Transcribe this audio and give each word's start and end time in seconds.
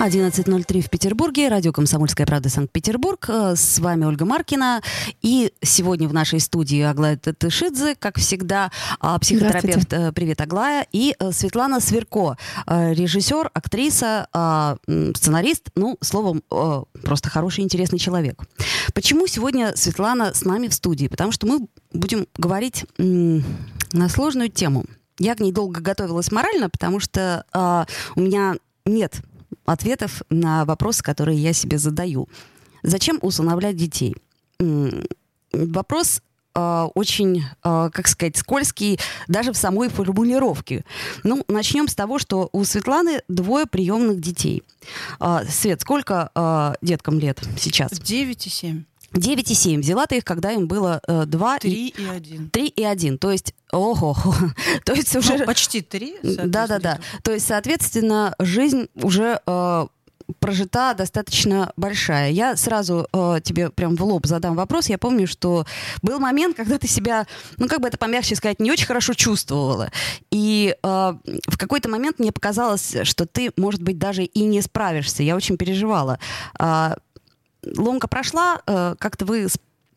11.03 0.00 0.80
в 0.80 0.88
Петербурге, 0.88 1.48
радио 1.48 1.72
«Комсомольская 1.72 2.26
правда» 2.26 2.48
Санкт-Петербург. 2.48 3.26
Э, 3.28 3.54
С 3.54 3.78
вами 3.80 4.06
Ольга 4.06 4.24
Маркина. 4.24 4.80
И 5.20 5.52
сегодня 5.60 6.08
в 6.08 6.14
нашей 6.14 6.40
студии 6.40 6.80
Аглая 6.80 7.18
Татышидзе, 7.18 7.96
как 7.96 8.16
всегда, 8.18 8.70
а, 8.98 9.18
психотерапевт. 9.18 9.92
э, 9.92 10.12
Привет, 10.12 10.40
Аглая. 10.40 10.86
И 10.90 11.14
э, 11.18 11.32
Светлана 11.32 11.80
Сверко, 11.80 12.38
э, 12.66 12.94
режиссер, 12.94 13.50
актриса, 13.52 14.26
а, 14.32 14.78
сценарист. 15.14 15.68
Ну, 15.74 15.98
словом, 16.00 16.42
э, 16.50 16.82
просто 17.02 17.28
хороший, 17.28 17.62
интересный 17.64 17.98
человек. 17.98 18.42
Почему 18.94 19.26
сегодня 19.26 19.76
Светлана 19.76 20.32
с 20.32 20.46
нами 20.46 20.68
в 20.68 20.72
студии? 20.74 21.08
Потому 21.08 21.30
что 21.30 21.46
мы 21.46 21.68
будем 21.92 22.26
говорить 22.38 22.86
на 22.96 24.08
сложную 24.08 24.48
тему. 24.48 24.86
Я 25.18 25.34
к 25.34 25.40
ней 25.40 25.52
долго 25.52 25.82
готовилась 25.82 26.32
морально, 26.32 26.70
потому 26.70 27.00
что 27.00 27.44
а, 27.52 27.86
у 28.16 28.22
меня 28.22 28.54
нет 28.86 29.20
ответов 29.72 30.22
на 30.30 30.64
вопросы, 30.64 31.02
которые 31.02 31.38
я 31.38 31.52
себе 31.52 31.78
задаю. 31.78 32.28
Зачем 32.82 33.18
усыновлять 33.22 33.76
детей? 33.76 34.16
Вопрос 35.52 36.22
а, 36.52 36.88
очень, 36.94 37.44
а, 37.62 37.90
как 37.90 38.08
сказать, 38.08 38.36
скользкий 38.36 38.98
даже 39.28 39.52
в 39.52 39.56
самой 39.56 39.88
формулировке. 39.88 40.84
Ну, 41.22 41.44
начнем 41.48 41.86
с 41.86 41.94
того, 41.94 42.18
что 42.18 42.48
у 42.52 42.64
Светланы 42.64 43.22
двое 43.28 43.66
приемных 43.66 44.20
детей. 44.20 44.64
А, 45.20 45.44
Свет, 45.44 45.80
сколько 45.80 46.76
деткам 46.82 47.18
лет 47.18 47.40
сейчас? 47.56 47.92
9 47.92 48.46
и 48.46 48.50
7. 48.50 48.84
9 49.12 49.50
и 49.50 49.54
7. 49.54 49.80
Взяла 49.80 50.06
ты 50.06 50.18
их, 50.18 50.24
когда 50.24 50.52
им 50.52 50.68
было 50.68 51.00
э, 51.06 51.24
2 51.26 51.56
и 51.56 51.60
3 51.60 51.88
и 51.88 52.04
1. 52.04 52.50
3 52.50 52.66
и 52.66 52.84
1. 52.84 53.18
То 53.18 53.30
есть, 53.30 53.54
ого, 53.72 54.16
то 54.84 54.92
есть 54.92 55.14
уже... 55.16 55.38
Ну, 55.38 55.46
почти 55.46 55.80
3. 55.80 56.18
Да-да-да. 56.22 57.00
То 57.22 57.32
есть, 57.32 57.46
соответственно, 57.46 58.34
жизнь 58.38 58.88
уже 58.94 59.40
э, 59.46 59.86
прожита 60.38 60.94
достаточно 60.94 61.72
большая. 61.76 62.30
Я 62.30 62.56
сразу 62.56 63.08
э, 63.12 63.40
тебе 63.42 63.70
прям 63.70 63.96
в 63.96 64.04
лоб 64.04 64.26
задам 64.26 64.54
вопрос. 64.54 64.88
Я 64.88 64.98
помню, 64.98 65.26
что 65.26 65.66
был 66.02 66.18
момент, 66.20 66.56
когда 66.56 66.78
ты 66.78 66.86
себя, 66.86 67.26
ну 67.56 67.68
как 67.68 67.80
бы 67.80 67.88
это 67.88 67.98
помягче 67.98 68.36
сказать, 68.36 68.60
не 68.60 68.70
очень 68.70 68.86
хорошо 68.86 69.14
чувствовала. 69.14 69.90
И 70.30 70.74
э, 70.82 70.86
в 70.86 71.58
какой-то 71.58 71.88
момент 71.88 72.18
мне 72.18 72.32
показалось, 72.32 72.96
что 73.02 73.26
ты, 73.26 73.50
может 73.56 73.82
быть, 73.82 73.98
даже 73.98 74.24
и 74.24 74.44
не 74.44 74.60
справишься. 74.62 75.22
Я 75.22 75.36
очень 75.36 75.56
переживала. 75.56 76.18
А, 76.58 76.96
ломка 77.64 78.08
прошла, 78.08 78.60
э, 78.66 78.94
как-то 78.98 79.24
вы 79.24 79.48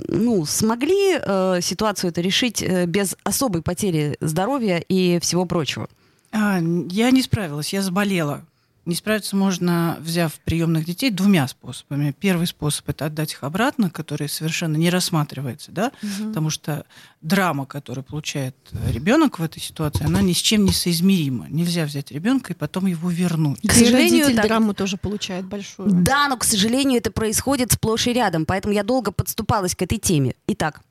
ну, 0.08 0.45
смогли 0.45 1.19
э, 1.19 1.59
ситуацию 1.61 2.11
это 2.11 2.22
решить 2.22 2.61
э, 2.61 2.86
без 2.86 3.16
особой 3.23 3.61
потери 3.61 4.17
здоровья 4.19 4.78
и 4.78 5.19
всего 5.19 5.45
прочего? 5.45 5.88
А, 6.31 6.59
я 6.89 7.11
не 7.11 7.22
справилась, 7.22 7.73
я 7.73 7.81
заболела. 7.81 8.45
Не 8.85 8.95
справиться 8.95 9.35
можно, 9.37 9.97
взяв 10.01 10.33
приемных 10.43 10.83
детей, 10.85 11.09
двумя 11.09 11.47
способами. 11.47 12.13
Первый 12.19 12.47
способ 12.47 12.89
это 12.89 13.05
отдать 13.05 13.31
их 13.31 13.43
обратно, 13.43 13.89
который 13.89 14.27
совершенно 14.27 14.75
не 14.75 14.89
рассматривается, 14.89 15.71
да, 15.71 15.91
потому 16.27 16.49
что 16.49 16.85
драма, 17.21 17.65
которую 17.65 18.03
получает 18.03 18.55
ребенок 18.91 19.39
в 19.39 19.43
этой 19.43 19.61
ситуации, 19.61 20.05
она 20.05 20.21
ни 20.21 20.33
с 20.33 20.37
чем 20.37 20.65
не 20.65 20.73
соизмерима. 20.73 21.47
Нельзя 21.49 21.85
взять 21.85 22.11
ребенка 22.11 22.53
и 22.53 22.55
потом 22.55 22.85
его 22.87 23.09
вернуть. 23.09 23.61
К 23.61 23.71
сожалению, 23.71 24.23
родитель 24.25 24.35
так- 24.35 24.47
драму 24.47 24.73
тоже 24.73 24.97
получает 24.97 25.45
большую. 25.45 25.89
Да, 25.89 26.27
но, 26.27 26.35
к 26.37 26.43
сожалению, 26.43 26.97
это 26.97 27.09
происходит 27.11 27.71
сплошь 27.71 28.07
и 28.07 28.13
рядом, 28.13 28.45
поэтому 28.45 28.73
я 28.73 28.83
долго 28.83 29.11
подступалась 29.11 29.75
к 29.75 29.81
этой 29.81 29.97
теме. 29.97 30.33
Итак, 30.47 30.81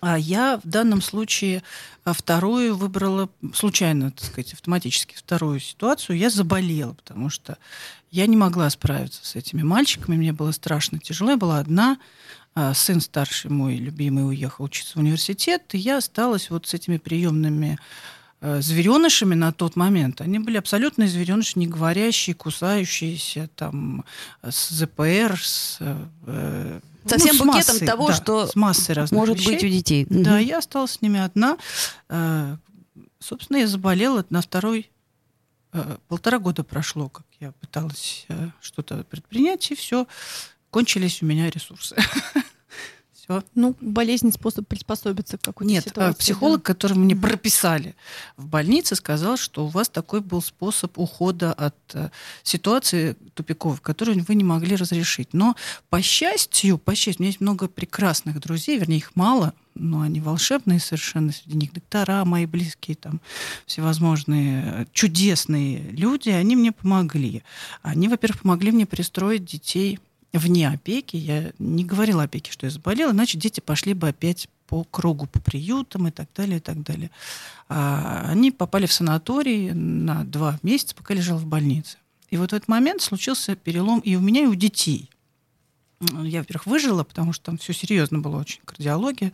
А 0.00 0.18
я 0.18 0.58
в 0.62 0.68
данном 0.68 1.02
случае 1.02 1.62
а, 2.04 2.12
вторую 2.12 2.74
выбрала 2.74 3.28
случайно, 3.54 4.10
так 4.10 4.24
сказать, 4.24 4.54
автоматически 4.54 5.14
вторую 5.14 5.60
ситуацию. 5.60 6.16
Я 6.16 6.30
заболела, 6.30 6.94
потому 6.94 7.28
что 7.28 7.58
я 8.10 8.26
не 8.26 8.36
могла 8.36 8.70
справиться 8.70 9.24
с 9.24 9.36
этими 9.36 9.62
мальчиками. 9.62 10.16
Мне 10.16 10.32
было 10.32 10.52
страшно 10.52 10.98
тяжело. 10.98 11.32
Я 11.32 11.36
была 11.36 11.58
одна. 11.58 11.98
А, 12.54 12.72
Сын 12.72 13.00
старший 13.00 13.50
мой, 13.50 13.76
любимый, 13.76 14.26
уехал 14.26 14.64
учиться 14.64 14.94
в 14.94 15.00
университет. 15.00 15.62
И 15.72 15.78
я 15.78 15.98
осталась 15.98 16.50
вот 16.50 16.66
с 16.66 16.74
этими 16.74 16.96
приемными 16.96 17.78
зверенышами 18.42 19.34
на 19.34 19.52
тот 19.52 19.76
момент. 19.76 20.22
Они 20.22 20.38
были 20.38 20.56
абсолютно 20.56 21.06
звереныши, 21.06 21.58
не 21.58 21.66
говорящие, 21.66 22.34
кусающиеся, 22.34 23.50
там, 23.54 24.02
с 24.42 24.70
ЗПР, 24.70 25.38
с... 25.38 25.76
э, 26.26 26.80
Со 27.06 27.18
всем 27.18 27.34
с 27.36 27.38
букетом 27.38 27.74
массой, 27.74 27.86
того, 27.86 28.08
да, 28.08 28.14
что 28.14 28.46
с 28.46 28.54
массой 28.56 28.92
разных 28.92 29.18
может 29.18 29.38
вещей. 29.38 29.54
быть 29.54 29.64
у 29.64 29.68
детей. 29.68 30.06
Да, 30.08 30.32
Мгм. 30.36 30.38
я 30.46 30.58
осталась 30.58 30.92
с 30.92 31.00
ними 31.02 31.20
одна. 31.20 31.56
Э, 32.08 32.56
Собственно, 33.18 33.58
я 33.58 33.66
заболела 33.66 34.24
на 34.30 34.40
второй... 34.42 34.90
э, 35.72 35.96
Полтора 36.08 36.38
года 36.38 36.64
прошло, 36.64 37.08
как 37.08 37.26
я 37.38 37.52
пыталась 37.52 38.24
э, 38.28 38.48
что-то 38.60 39.04
предпринять, 39.04 39.70
и 39.70 39.74
все, 39.74 40.06
кончились 40.70 41.22
у 41.22 41.26
меня 41.26 41.50
ресурсы. 41.50 41.96
Все. 43.30 43.44
Ну, 43.54 43.76
болезнь 43.80 44.32
способ 44.32 44.66
приспособиться 44.66 45.38
к 45.38 45.42
какой-то 45.42 45.72
Нет, 45.72 45.84
ситуации. 45.84 46.16
э, 46.16 46.18
психолог, 46.18 46.62
который 46.62 46.96
мне 46.96 47.14
прописали 47.14 47.94
в 48.36 48.46
больнице, 48.46 48.96
сказал, 48.96 49.36
что 49.36 49.64
у 49.64 49.68
вас 49.68 49.88
такой 49.88 50.20
был 50.20 50.42
способ 50.42 50.98
ухода 50.98 51.52
от 51.52 51.76
э, 51.94 52.10
ситуации 52.42 53.16
тупиковой, 53.34 53.78
которую 53.78 54.24
вы 54.26 54.34
не 54.34 54.44
могли 54.44 54.76
разрешить. 54.76 55.28
Но 55.32 55.54
по 55.88 56.02
счастью, 56.02 56.78
по 56.78 56.94
счастью, 56.94 57.20
у 57.20 57.22
меня 57.22 57.28
есть 57.30 57.40
много 57.40 57.68
прекрасных 57.68 58.40
друзей, 58.40 58.78
вернее, 58.78 58.98
их 58.98 59.14
мало, 59.14 59.54
но 59.74 60.00
они 60.00 60.20
волшебные 60.20 60.80
совершенно, 60.80 61.32
среди 61.32 61.56
них 61.56 61.72
доктора, 61.72 62.24
мои 62.24 62.46
близкие, 62.46 62.96
там, 62.96 63.20
всевозможные 63.66 64.64
э, 64.64 64.86
чудесные 64.92 65.78
люди, 65.90 66.30
они 66.30 66.56
мне 66.56 66.72
помогли. 66.72 67.42
Они, 67.82 68.08
во-первых, 68.08 68.42
помогли 68.42 68.72
мне 68.72 68.86
пристроить 68.86 69.44
детей 69.44 70.00
вне 70.38 70.68
опеки. 70.68 71.16
Я 71.16 71.52
не 71.58 71.84
говорила 71.84 72.22
опеке, 72.22 72.52
что 72.52 72.66
я 72.66 72.70
заболела, 72.70 73.12
иначе 73.12 73.38
дети 73.38 73.60
пошли 73.60 73.94
бы 73.94 74.08
опять 74.08 74.48
по 74.66 74.84
кругу, 74.84 75.26
по 75.26 75.40
приютам 75.40 76.08
и 76.08 76.10
так 76.10 76.28
далее, 76.36 76.58
и 76.58 76.60
так 76.60 76.82
далее. 76.82 77.10
А 77.68 78.26
они 78.28 78.52
попали 78.52 78.86
в 78.86 78.92
санаторий 78.92 79.72
на 79.72 80.24
два 80.24 80.58
месяца, 80.62 80.94
пока 80.94 81.14
лежал 81.14 81.38
в 81.38 81.46
больнице. 81.46 81.98
И 82.30 82.36
вот 82.36 82.52
в 82.52 82.54
этот 82.54 82.68
момент 82.68 83.02
случился 83.02 83.56
перелом 83.56 83.98
и 84.00 84.14
у 84.14 84.20
меня, 84.20 84.42
и 84.42 84.46
у 84.46 84.54
детей. 84.54 85.10
Я, 86.22 86.38
во-первых, 86.38 86.66
выжила, 86.66 87.04
потому 87.04 87.32
что 87.32 87.46
там 87.46 87.58
все 87.58 87.74
серьезно 87.74 88.20
было 88.20 88.38
очень, 88.38 88.60
кардиология, 88.64 89.32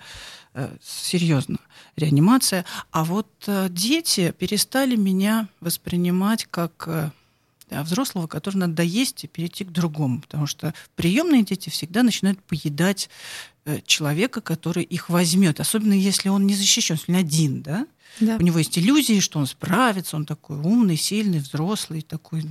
э, 0.54 0.74
серьезно, 0.82 1.58
реанимация. 1.96 2.64
А 2.90 3.04
вот 3.04 3.28
э, 3.46 3.68
дети 3.70 4.34
перестали 4.36 4.96
меня 4.96 5.48
воспринимать 5.60 6.46
как 6.46 7.12
да, 7.68 7.82
взрослого, 7.82 8.26
который 8.26 8.56
надо 8.56 8.74
доесть 8.74 9.24
и 9.24 9.28
перейти 9.28 9.64
к 9.64 9.70
другому. 9.70 10.20
Потому 10.20 10.46
что 10.46 10.74
приемные 10.94 11.42
дети 11.42 11.68
всегда 11.68 12.02
начинают 12.02 12.42
поедать 12.42 13.10
э, 13.64 13.80
человека, 13.84 14.40
который 14.40 14.84
их 14.84 15.08
возьмет. 15.08 15.60
Особенно 15.60 15.92
если 15.92 16.28
он 16.28 16.46
не 16.46 16.54
защищен, 16.54 16.96
если 16.96 17.12
он 17.12 17.18
один, 17.18 17.62
да? 17.62 17.86
Да. 18.20 18.36
У 18.36 18.42
него 18.42 18.58
есть 18.58 18.78
иллюзии, 18.78 19.20
что 19.20 19.38
он 19.38 19.46
справится, 19.46 20.16
он 20.16 20.24
такой 20.24 20.56
умный, 20.56 20.96
сильный, 20.96 21.40
взрослый, 21.40 22.00
такой 22.02 22.42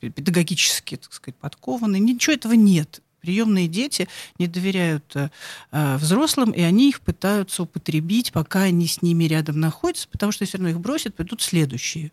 педагогически, 0.00 0.96
так 0.96 1.12
сказать, 1.12 1.36
подкованный. 1.36 1.98
Ничего 1.98 2.34
этого 2.34 2.52
нет. 2.52 3.00
Приемные 3.20 3.68
дети 3.68 4.08
не 4.38 4.48
доверяют 4.48 5.04
э, 5.14 5.30
э, 5.70 5.96
взрослым, 5.96 6.50
и 6.50 6.60
они 6.60 6.88
их 6.88 7.00
пытаются 7.00 7.62
употребить, 7.62 8.32
пока 8.32 8.62
они 8.62 8.86
с 8.86 9.00
ними 9.00 9.24
рядом 9.24 9.60
находятся, 9.60 10.08
потому 10.08 10.32
что 10.32 10.44
все 10.44 10.58
равно 10.58 10.70
их 10.70 10.80
бросят, 10.80 11.14
придут 11.14 11.40
следующие. 11.40 12.10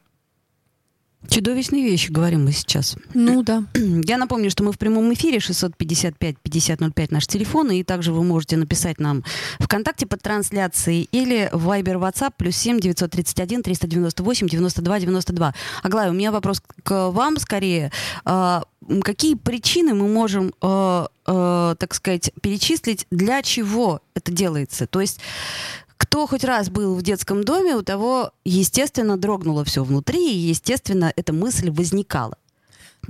Чудовищные 1.27 1.83
вещи 1.83 2.11
говорим 2.11 2.45
мы 2.45 2.51
сейчас. 2.51 2.95
Ну 3.13 3.43
да. 3.43 3.63
Я 3.73 4.17
напомню, 4.17 4.49
что 4.49 4.63
мы 4.63 4.71
в 4.71 4.77
прямом 4.77 5.13
эфире 5.13 5.39
655-5005 5.39 7.07
наш 7.09 7.27
телефон, 7.27 7.71
и 7.71 7.83
также 7.83 8.11
вы 8.11 8.23
можете 8.23 8.57
написать 8.57 8.99
нам 8.99 9.23
ВКонтакте 9.59 10.05
под 10.05 10.21
трансляцией 10.21 11.09
или 11.11 11.49
в 11.51 11.67
Viber 11.67 11.99
WhatsApp 11.99 12.33
плюс 12.37 12.55
7 12.55 12.79
931 12.79 13.63
398 13.63 14.47
92 14.47 14.99
92. 14.99 15.53
Аглая, 15.83 16.09
у 16.09 16.13
меня 16.13 16.31
вопрос 16.31 16.61
к 16.83 17.09
вам 17.09 17.37
скорее. 17.37 17.91
А, 18.25 18.63
Какие 19.03 19.35
причины 19.35 19.93
мы 19.93 20.07
можем, 20.07 20.53
э, 20.61 21.05
э, 21.27 21.75
так 21.77 21.93
сказать, 21.93 22.31
перечислить, 22.41 23.05
для 23.11 23.41
чего 23.43 24.01
это 24.15 24.31
делается? 24.31 24.87
То 24.87 25.01
есть 25.01 25.19
кто 26.09 26.25
хоть 26.25 26.43
раз 26.43 26.71
был 26.71 26.95
в 26.95 27.03
детском 27.03 27.43
доме, 27.43 27.75
у 27.75 27.83
того, 27.83 28.31
естественно, 28.43 29.15
дрогнуло 29.15 29.63
все 29.63 29.83
внутри, 29.83 30.33
и, 30.33 30.49
естественно, 30.49 31.13
эта 31.15 31.33
мысль 31.33 31.69
возникала. 31.69 32.35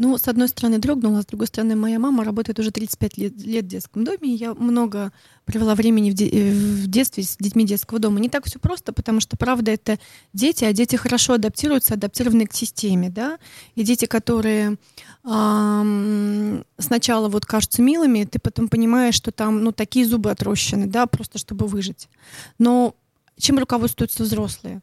Ну, 0.01 0.17
с 0.17 0.29
одной 0.29 0.47
стороны, 0.47 0.77
дрогнула, 0.77 1.21
с 1.21 1.25
другой 1.25 1.47
стороны, 1.47 1.75
моя 1.75 1.99
мама 1.99 2.23
работает 2.23 2.57
уже 2.57 2.71
35 2.71 3.17
лет, 3.17 3.33
лет 3.35 3.65
в 3.65 3.67
детском 3.67 4.05
доме, 4.05 4.29
и 4.29 4.35
я 4.37 4.53
много 4.53 5.11
провела 5.43 5.75
времени 5.75 6.09
в, 6.09 6.13
де- 6.13 6.51
в 6.53 6.87
детстве 6.87 7.23
с 7.23 7.35
детьми 7.37 7.65
детского 7.65 7.99
дома. 7.99 8.21
Не 8.21 8.29
так 8.29 8.45
все 8.45 8.59
просто, 8.59 8.93
потому 8.93 9.19
что, 9.19 9.35
правда, 9.35 9.71
это 9.71 9.99
дети, 10.31 10.63
а 10.63 10.71
дети 10.71 10.95
хорошо 10.95 11.33
адаптируются, 11.33 11.95
адаптированы 11.95 12.45
к 12.45 12.53
системе, 12.53 13.09
да, 13.09 13.39
и 13.75 13.83
дети, 13.83 14.05
которые 14.05 14.77
эм, 15.25 16.63
сначала 16.77 17.27
вот 17.27 17.45
кажутся 17.45 17.81
милыми, 17.81 18.23
ты 18.23 18.39
потом 18.39 18.69
понимаешь, 18.69 19.15
что 19.15 19.33
там, 19.33 19.65
ну, 19.65 19.73
такие 19.73 20.05
зубы 20.05 20.31
отрощены, 20.31 20.87
да, 20.87 21.07
просто 21.07 21.39
чтобы 21.39 21.67
выжить. 21.67 22.07
Но 22.57 22.95
чем 23.37 23.59
руководствуются 23.59 24.23
взрослые? 24.23 24.79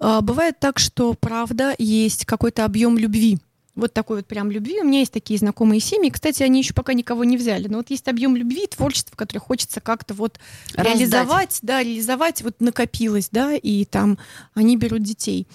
Э, 0.00 0.18
бывает 0.22 0.58
так, 0.58 0.80
что, 0.80 1.14
правда, 1.14 1.76
есть 1.78 2.24
какой-то 2.24 2.64
объем 2.64 2.98
любви, 2.98 3.38
вот 3.76 3.92
такой 3.92 4.16
вот 4.18 4.26
прям 4.26 4.50
любви. 4.50 4.80
У 4.80 4.84
меня 4.84 5.00
есть 5.00 5.12
такие 5.12 5.38
знакомые 5.38 5.80
семьи. 5.80 6.10
Кстати, 6.10 6.42
они 6.42 6.60
еще 6.60 6.74
пока 6.74 6.94
никого 6.94 7.24
не 7.24 7.36
взяли. 7.36 7.68
Но 7.68 7.78
вот 7.78 7.90
есть 7.90 8.08
объем 8.08 8.34
любви, 8.34 8.66
творчества, 8.66 9.14
который 9.16 9.38
хочется 9.38 9.80
как-то 9.80 10.14
вот 10.14 10.40
Раздать. 10.74 10.94
реализовать, 10.94 11.58
да, 11.62 11.82
реализовать, 11.82 12.42
вот 12.42 12.60
накопилось, 12.60 13.28
да, 13.30 13.54
и 13.54 13.84
там 13.84 14.18
они 14.54 14.76
берут 14.76 15.02
детей. 15.02 15.46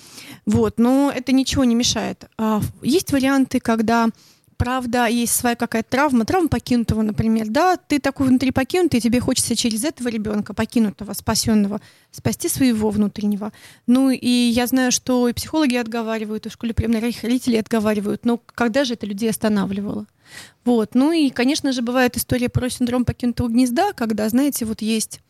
Вот, 0.45 0.77
но 0.77 1.12
это 1.13 1.31
ничего 1.31 1.63
не 1.63 1.75
мешает. 1.75 2.25
А, 2.38 2.62
есть 2.81 3.12
варианты, 3.12 3.59
когда 3.59 4.07
правда, 4.62 5.08
есть 5.08 5.34
своя 5.34 5.56
какая-то 5.56 5.90
травма, 5.90 6.24
травма 6.24 6.48
покинутого, 6.48 7.02
например, 7.02 7.48
да, 7.50 7.78
ты 7.78 7.98
такой 7.98 8.28
внутри 8.28 8.52
покинутый, 8.52 9.02
тебе 9.02 9.19
хочется 9.19 9.56
через 9.56 9.84
этого 9.84 10.08
ребенка, 10.08 10.54
покинутого, 10.54 11.13
спасенного, 11.13 11.81
спасти 12.12 12.48
своего 12.48 12.92
внутреннего. 12.92 13.52
Ну, 13.88 14.12
и 14.12 14.30
я 14.30 14.68
знаю, 14.68 14.92
что 14.92 15.28
и 15.28 15.34
психологи 15.34 15.75
отговаривают, 15.78 16.46
и 16.46 16.50
в 16.50 16.54
школе 16.54 16.75
приемных 16.75 17.02
родители 17.24 17.58
отговаривают, 17.58 18.24
но 18.24 18.38
когда 18.38 18.84
же 18.84 18.94
это 18.94 19.08
людей 19.08 19.31
останавливало? 19.31 20.06
Вот. 20.64 20.94
Ну 20.94 21.12
и, 21.12 21.31
конечно 21.31 21.72
же, 21.72 21.81
бывает 21.81 22.16
история 22.16 22.48
про 22.48 22.69
синдром 22.69 23.04
покинутого 23.04 23.48
гнезда, 23.48 23.94
когда, 23.94 24.30
знаете, 24.30 24.66
вот 24.66 24.84
есть 24.84 25.22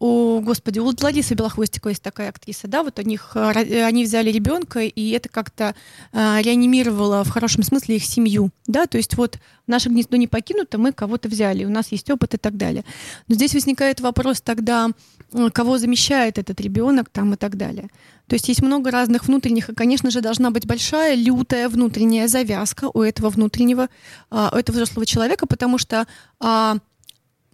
о, 0.00 0.40
господи, 0.40 0.78
у 0.78 0.90
Ларисы 0.98 1.34
Белохвостиковой 1.34 1.92
есть 1.92 2.02
такая 2.02 2.30
актриса, 2.30 2.66
да, 2.66 2.82
вот 2.82 2.98
у 2.98 3.02
них, 3.02 3.32
э, 3.34 3.52
э, 3.52 3.84
они 3.84 4.04
взяли 4.04 4.30
ребенка, 4.30 4.80
и 4.80 5.10
это 5.10 5.28
как-то 5.28 5.74
э, 6.12 6.38
реанимировало 6.42 7.22
в 7.22 7.28
хорошем 7.28 7.62
смысле 7.62 7.96
их 7.96 8.04
семью, 8.04 8.50
да, 8.66 8.86
то 8.86 8.96
есть 8.96 9.14
вот 9.18 9.38
наше 9.66 9.90
гнездо 9.90 10.16
не 10.16 10.26
покинуто, 10.26 10.78
мы 10.78 10.92
кого-то 10.92 11.28
взяли, 11.28 11.66
у 11.66 11.68
нас 11.68 11.92
есть 11.92 12.10
опыт 12.10 12.32
и 12.32 12.38
так 12.38 12.56
далее. 12.56 12.86
Но 13.28 13.34
здесь 13.34 13.52
возникает 13.52 14.00
вопрос 14.00 14.40
тогда, 14.40 14.88
э, 15.34 15.50
кого 15.52 15.76
замещает 15.76 16.38
этот 16.38 16.58
ребенок 16.62 17.10
там 17.10 17.34
и 17.34 17.36
так 17.36 17.58
далее. 17.58 17.90
То 18.26 18.36
есть 18.36 18.48
есть 18.48 18.62
много 18.62 18.90
разных 18.90 19.26
внутренних, 19.26 19.68
и, 19.68 19.74
конечно 19.74 20.10
же, 20.10 20.22
должна 20.22 20.50
быть 20.50 20.66
большая, 20.66 21.14
лютая 21.14 21.68
внутренняя 21.68 22.26
завязка 22.26 22.88
у 22.94 23.02
этого 23.02 23.28
внутреннего, 23.28 23.90
у 24.30 24.34
этого 24.34 24.76
взрослого 24.76 25.04
человека, 25.04 25.46
потому 25.46 25.76
что 25.76 26.06
э, 26.40 26.74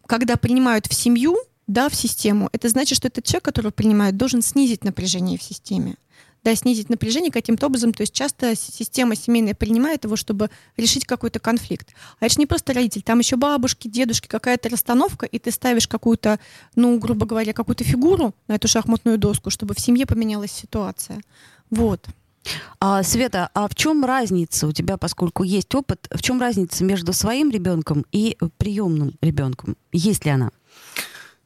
когда 0.06 0.36
принимают 0.36 0.86
в 0.86 0.94
семью, 0.94 1.38
да, 1.66 1.88
в 1.88 1.94
систему, 1.94 2.48
это 2.52 2.68
значит, 2.68 2.96
что 2.96 3.08
этот 3.08 3.24
человек, 3.24 3.44
которого 3.44 3.72
принимают, 3.72 4.16
должен 4.16 4.42
снизить 4.42 4.84
напряжение 4.84 5.38
в 5.38 5.42
системе. 5.42 5.96
Да, 6.44 6.54
снизить 6.54 6.88
напряжение 6.90 7.32
каким-то 7.32 7.66
образом. 7.66 7.92
То 7.92 8.02
есть 8.02 8.12
часто 8.12 8.54
система 8.54 9.16
семейная 9.16 9.54
принимает 9.54 10.04
его, 10.04 10.14
чтобы 10.14 10.48
решить 10.76 11.04
какой-то 11.04 11.40
конфликт. 11.40 11.88
А 12.20 12.26
это 12.26 12.34
же 12.34 12.40
не 12.40 12.46
просто 12.46 12.72
родитель, 12.72 13.02
там 13.02 13.18
еще 13.18 13.34
бабушки, 13.34 13.88
дедушки, 13.88 14.28
какая-то 14.28 14.68
расстановка, 14.68 15.26
и 15.26 15.40
ты 15.40 15.50
ставишь 15.50 15.88
какую-то, 15.88 16.38
ну, 16.76 17.00
грубо 17.00 17.26
говоря, 17.26 17.52
какую-то 17.52 17.82
фигуру 17.82 18.32
на 18.46 18.54
эту 18.54 18.68
шахматную 18.68 19.18
доску, 19.18 19.50
чтобы 19.50 19.74
в 19.74 19.80
семье 19.80 20.06
поменялась 20.06 20.52
ситуация. 20.52 21.20
Вот. 21.70 22.06
А, 22.78 23.02
Света, 23.02 23.50
а 23.52 23.66
в 23.66 23.74
чем 23.74 24.04
разница 24.04 24.68
у 24.68 24.72
тебя, 24.72 24.98
поскольку 24.98 25.42
есть 25.42 25.74
опыт, 25.74 26.06
в 26.12 26.22
чем 26.22 26.40
разница 26.40 26.84
между 26.84 27.12
своим 27.12 27.50
ребенком 27.50 28.06
и 28.12 28.36
приемным 28.56 29.16
ребенком? 29.20 29.76
Есть 29.90 30.24
ли 30.24 30.30
она? 30.30 30.50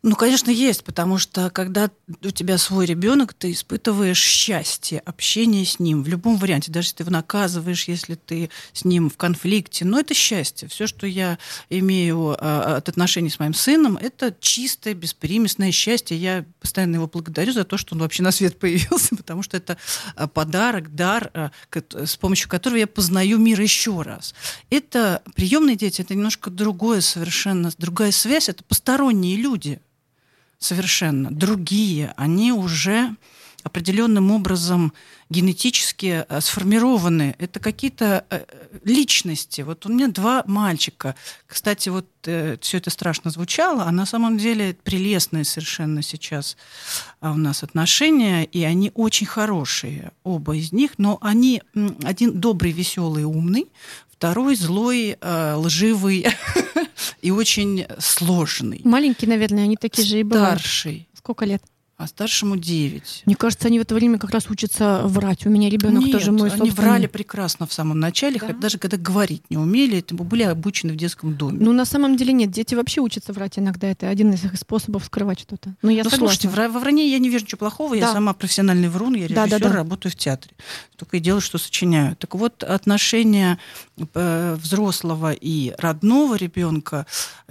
Ну, 0.02 0.16
конечно, 0.16 0.50
есть, 0.50 0.82
потому 0.82 1.18
что 1.18 1.50
когда 1.50 1.90
у 2.08 2.30
тебя 2.30 2.56
свой 2.56 2.86
ребенок, 2.86 3.34
ты 3.34 3.52
испытываешь 3.52 4.18
счастье 4.18 5.00
общения 5.00 5.66
с 5.66 5.78
ним 5.78 6.02
в 6.02 6.08
любом 6.08 6.38
варианте, 6.38 6.72
даже 6.72 6.86
если 6.86 6.96
ты 6.96 7.02
его 7.02 7.12
наказываешь, 7.12 7.84
если 7.84 8.14
ты 8.14 8.48
с 8.72 8.86
ним 8.86 9.10
в 9.10 9.18
конфликте, 9.18 9.84
но 9.84 10.00
это 10.00 10.14
счастье. 10.14 10.68
Все, 10.68 10.86
что 10.86 11.06
я 11.06 11.38
имею 11.68 12.34
а, 12.40 12.76
от 12.76 12.88
отношений 12.88 13.28
с 13.28 13.38
моим 13.38 13.52
сыном, 13.52 13.98
это 13.98 14.34
чистое, 14.40 14.94
беспримесное 14.94 15.70
счастье. 15.70 16.16
Я 16.16 16.46
постоянно 16.60 16.94
его 16.94 17.06
благодарю 17.06 17.52
за 17.52 17.64
то, 17.64 17.76
что 17.76 17.94
он 17.94 18.00
вообще 18.00 18.22
на 18.22 18.30
свет 18.30 18.58
появился, 18.58 19.14
потому 19.16 19.42
что 19.42 19.58
это 19.58 19.76
а, 20.16 20.26
подарок, 20.28 20.94
дар, 20.94 21.30
а, 21.34 21.50
с 22.06 22.16
помощью 22.16 22.48
которого 22.48 22.78
я 22.78 22.86
познаю 22.86 23.36
мир 23.36 23.60
еще 23.60 24.00
раз. 24.00 24.34
Это 24.70 25.22
приемные 25.34 25.76
дети, 25.76 26.00
это 26.00 26.14
немножко 26.14 26.48
другое 26.48 27.02
совершенно, 27.02 27.70
другая 27.76 28.12
связь, 28.12 28.48
это 28.48 28.64
посторонние 28.64 29.36
люди 29.36 29.78
совершенно 30.60 31.30
другие, 31.30 32.14
они 32.16 32.52
уже 32.52 33.16
определенным 33.62 34.30
образом 34.30 34.92
генетически 35.28 36.24
э, 36.28 36.40
сформированы. 36.40 37.34
Это 37.38 37.60
какие-то 37.60 38.24
э, 38.30 38.44
личности. 38.84 39.60
Вот 39.60 39.86
у 39.86 39.88
меня 39.88 40.08
два 40.08 40.42
мальчика. 40.46 41.14
Кстати, 41.46 41.88
вот 41.88 42.06
э, 42.24 42.56
все 42.60 42.78
это 42.78 42.90
страшно 42.90 43.30
звучало, 43.30 43.84
а 43.84 43.92
на 43.92 44.06
самом 44.06 44.38
деле 44.38 44.76
прелестные 44.82 45.44
совершенно 45.44 46.02
сейчас 46.02 46.56
а, 47.20 47.32
у 47.32 47.36
нас 47.36 47.62
отношения, 47.62 48.44
и 48.44 48.62
они 48.64 48.92
очень 48.94 49.26
хорошие, 49.26 50.12
оба 50.24 50.56
из 50.56 50.72
них, 50.72 50.92
но 50.98 51.18
они 51.20 51.62
один 52.02 52.40
добрый, 52.40 52.72
веселый, 52.72 53.24
умный, 53.24 53.68
второй 54.20 54.54
злой, 54.54 55.16
лживый 55.22 56.26
и 57.22 57.30
очень 57.30 57.86
сложный. 57.98 58.82
Маленький, 58.84 59.26
наверное, 59.26 59.64
они 59.64 59.78
такие 59.78 60.06
же 60.06 60.20
и 60.20 60.22
бывают. 60.22 60.60
Старший. 60.60 61.08
Сколько 61.14 61.46
лет? 61.46 61.62
А 62.00 62.06
старшему 62.06 62.56
9. 62.56 63.24
Мне 63.26 63.36
кажется, 63.36 63.68
они 63.68 63.78
в 63.78 63.82
это 63.82 63.94
время 63.94 64.18
как 64.18 64.30
раз 64.30 64.48
учатся 64.48 65.02
врать. 65.04 65.44
У 65.44 65.50
меня 65.50 65.68
ребенок 65.68 66.02
Нет, 66.02 66.12
тоже 66.12 66.32
мой 66.32 66.48
собственный. 66.48 66.70
они 66.70 66.70
врали 66.70 67.06
прекрасно 67.06 67.66
в 67.66 67.74
самом 67.74 68.00
начале, 68.00 68.40
да? 68.40 68.54
даже 68.54 68.78
когда 68.78 68.96
говорить 68.96 69.42
не 69.50 69.58
умели, 69.58 69.98
это 69.98 70.14
были 70.14 70.44
обучены 70.44 70.94
в 70.94 70.96
детском 70.96 71.34
доме. 71.34 71.58
Ну, 71.60 71.72
на 71.72 71.84
самом 71.84 72.16
деле 72.16 72.32
нет, 72.32 72.50
дети 72.50 72.74
вообще 72.74 73.02
учатся 73.02 73.34
врать 73.34 73.58
иногда. 73.58 73.86
Это 73.86 74.08
один 74.08 74.32
из 74.32 74.42
их 74.42 74.56
способов 74.56 75.04
скрывать 75.04 75.40
что-то. 75.40 75.74
Ну, 75.82 75.90
я 75.90 76.02
ну, 76.02 76.08
слушайте, 76.08 76.48
во 76.48 76.68
вране 76.68 77.06
я 77.10 77.18
не 77.18 77.28
вижу 77.28 77.44
ничего 77.44 77.58
плохого, 77.58 77.94
да. 77.94 78.06
я 78.06 78.12
сама 78.14 78.32
профессиональный 78.32 78.88
врун, 78.88 79.12
я 79.14 79.26
режиссер, 79.26 79.50
да, 79.50 79.58
да, 79.58 79.68
да. 79.68 79.74
работаю 79.74 80.10
в 80.10 80.16
театре. 80.16 80.54
Только 80.96 81.18
и 81.18 81.20
делаю, 81.20 81.42
что 81.42 81.58
сочиняю. 81.58 82.16
Так 82.16 82.34
вот, 82.34 82.62
отношения 82.62 83.58
э, 84.14 84.54
взрослого 84.58 85.32
и 85.32 85.74
родного 85.76 86.36
ребенка 86.36 87.04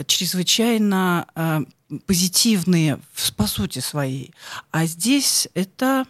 чрезвычайно 0.07 1.28
э, 1.36 1.66
позитивные 2.06 3.00
по 3.36 3.47
сути 3.47 3.80
своей. 3.80 4.33
А 4.71 4.86
здесь 4.86 5.47
это 5.53 6.06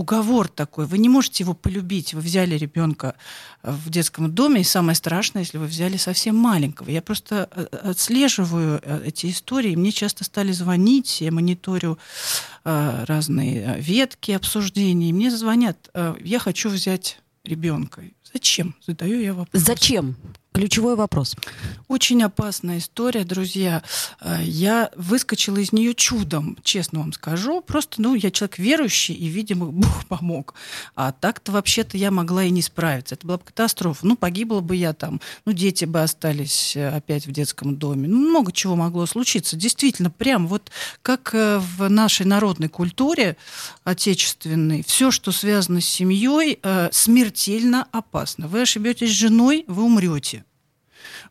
уговор 0.00 0.48
такой. 0.48 0.86
Вы 0.86 0.98
не 0.98 1.08
можете 1.08 1.44
его 1.44 1.54
полюбить. 1.54 2.14
Вы 2.14 2.20
взяли 2.20 2.56
ребенка 2.56 3.14
в 3.62 3.90
детском 3.90 4.32
доме, 4.32 4.62
и 4.62 4.64
самое 4.64 4.96
страшное, 4.96 5.42
если 5.42 5.58
вы 5.58 5.66
взяли 5.66 5.98
совсем 5.98 6.36
маленького. 6.36 6.88
Я 6.88 7.02
просто 7.02 7.48
э, 7.54 7.64
отслеживаю 7.90 8.80
э, 8.82 9.02
эти 9.06 9.30
истории. 9.30 9.76
Мне 9.76 9.92
часто 9.92 10.24
стали 10.24 10.52
звонить, 10.52 11.20
я 11.20 11.30
мониторю 11.30 11.98
э, 12.64 13.04
разные 13.06 13.78
ветки 13.78 14.32
обсуждений. 14.32 15.12
Мне 15.12 15.30
звонят, 15.30 15.90
я 16.20 16.38
хочу 16.38 16.70
взять 16.70 17.20
ребенка. 17.44 18.02
Зачем? 18.32 18.74
Задаю 18.86 19.20
я 19.20 19.34
вопрос. 19.34 19.62
Зачем? 19.62 20.16
Ключевой 20.60 20.94
вопрос. 20.94 21.36
Очень 21.88 22.22
опасная 22.22 22.76
история, 22.76 23.24
друзья. 23.24 23.82
Э, 24.20 24.40
я 24.42 24.90
выскочила 24.94 25.56
из 25.56 25.72
нее 25.72 25.94
чудом, 25.94 26.58
честно 26.62 26.98
вам 26.98 27.14
скажу. 27.14 27.62
Просто, 27.62 28.02
ну, 28.02 28.14
я 28.14 28.30
человек 28.30 28.58
верующий, 28.58 29.14
и, 29.14 29.28
видимо, 29.28 29.66
Бог 29.72 30.04
помог. 30.04 30.52
А 30.94 31.12
так-то 31.12 31.52
вообще-то 31.52 31.96
я 31.96 32.10
могла 32.10 32.44
и 32.44 32.50
не 32.50 32.60
справиться. 32.60 33.14
Это 33.14 33.26
была 33.26 33.38
бы 33.38 33.44
катастрофа. 33.44 34.06
Ну, 34.06 34.16
погибла 34.16 34.60
бы 34.60 34.76
я 34.76 34.92
там, 34.92 35.22
ну, 35.46 35.52
дети 35.52 35.86
бы 35.86 36.02
остались 36.02 36.76
э, 36.76 36.90
опять 36.90 37.26
в 37.26 37.32
детском 37.32 37.76
доме. 37.76 38.06
Ну, 38.06 38.18
много 38.18 38.52
чего 38.52 38.76
могло 38.76 39.06
случиться. 39.06 39.56
Действительно, 39.56 40.10
прям 40.10 40.46
вот 40.46 40.70
как 41.00 41.30
э, 41.32 41.58
в 41.58 41.88
нашей 41.88 42.26
народной 42.26 42.68
культуре 42.68 43.38
отечественной, 43.84 44.84
все, 44.86 45.10
что 45.10 45.32
связано 45.32 45.80
с 45.80 45.86
семьей, 45.86 46.60
смертельно 46.92 47.86
опасно. 47.92 48.46
Вы 48.46 48.60
ошибетесь 48.60 49.08
с 49.08 49.14
женой, 49.14 49.64
вы 49.66 49.84
умрете 49.84 50.44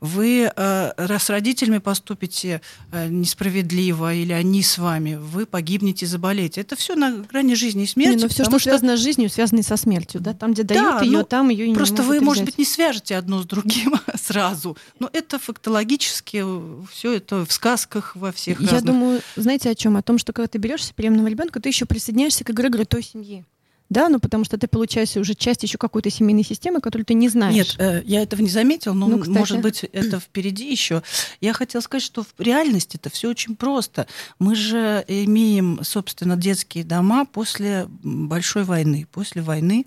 вы 0.02 0.52
э, 0.56 1.18
с 1.20 1.30
родителями 1.30 1.80
поступите 1.80 2.62
э, 2.92 3.08
несправедливо, 3.08 4.14
или 4.14 4.34
они 4.34 4.64
с 4.64 4.78
вами, 4.78 5.16
вы 5.16 5.46
погибнете, 5.46 6.06
заболеете. 6.06 6.62
Это 6.62 6.76
все 6.76 6.96
на 6.96 7.12
грани 7.12 7.56
жизни 7.56 7.84
и 7.84 7.88
смерти. 7.88 8.18
Не, 8.18 8.24
но 8.24 8.30
все, 8.30 8.44
что, 8.44 8.60
что 8.60 8.70
связано 8.70 8.98
с 8.98 9.00
жизнью, 9.00 9.30
связано 9.30 9.64
со 9.64 9.78
смертью. 9.78 10.22
Да? 10.22 10.34
Там, 10.34 10.54
где 10.54 10.64
дают 10.64 11.00
да, 11.00 11.02
ее, 11.02 11.20
ну, 11.20 11.24
там 11.24 11.50
ее 11.50 11.68
и 11.68 11.74
Просто 11.74 12.04
вы, 12.04 12.16
взять. 12.16 12.22
может 12.22 12.46
быть, 12.46 12.58
не 12.58 12.66
свяжете 12.66 13.16
одно 13.16 13.42
с 13.42 13.46
другим 13.46 13.96
сразу. 14.16 14.78
Но 15.00 15.10
это 15.14 15.40
фактологически 15.40 16.44
все 16.92 17.14
это 17.14 17.46
в 17.46 17.52
сказках 17.52 18.16
во 18.16 18.32
всех 18.32 18.60
Я 18.60 18.72
разных... 18.72 18.94
думаю, 18.94 19.22
знаете 19.36 19.70
о 19.70 19.76
чем? 19.76 19.98
О 19.98 20.02
том, 20.02 20.18
что 20.18 20.34
когда 20.34 20.48
ты 20.48 20.58
берешь 20.58 20.90
приемного 20.96 21.28
ребенка, 21.28 21.60
ты 21.60 21.70
еще 21.70 21.86
присоединяешься 21.86 22.44
к 22.44 22.52
эгрегору 22.52 22.86
той 22.86 23.04
семьи. 23.04 23.46
Да, 23.90 24.08
ну 24.08 24.20
потому 24.20 24.46
что 24.46 24.58
ты 24.58 24.68
получаешься 24.68 25.20
уже 25.20 25.34
часть 25.34 25.64
еще 25.64 25.78
какой-то 25.78 26.10
семейной 26.12 26.44
системы, 26.44 26.80
которую 26.80 27.06
ты 27.06 27.16
не 27.16 27.28
знаешь. 27.28 27.56
Нет, 27.56 27.76
э, 27.80 28.04
я 28.06 28.22
этого 28.22 28.42
не 28.42 28.50
заметил, 28.50 28.94
но, 28.94 29.08
ну, 29.08 29.24
может 29.26 29.62
быть, 29.62 29.84
это 29.84 30.20
впереди 30.20 30.70
еще. 30.70 31.02
Я 31.42 31.54
хотела 31.54 31.82
сказать, 31.82 32.04
что 32.04 32.24
в 32.24 32.40
реальности 32.40 32.98
это 32.98 33.10
все 33.10 33.30
очень 33.30 33.56
просто. 33.56 34.06
Мы 34.38 34.56
же 34.56 35.04
имеем, 35.08 35.80
собственно, 35.84 36.38
детские 36.38 36.84
дома 36.84 37.26
после 37.26 37.88
большой 38.04 38.64
войны, 38.64 39.08
после 39.12 39.42
войны 39.42 39.86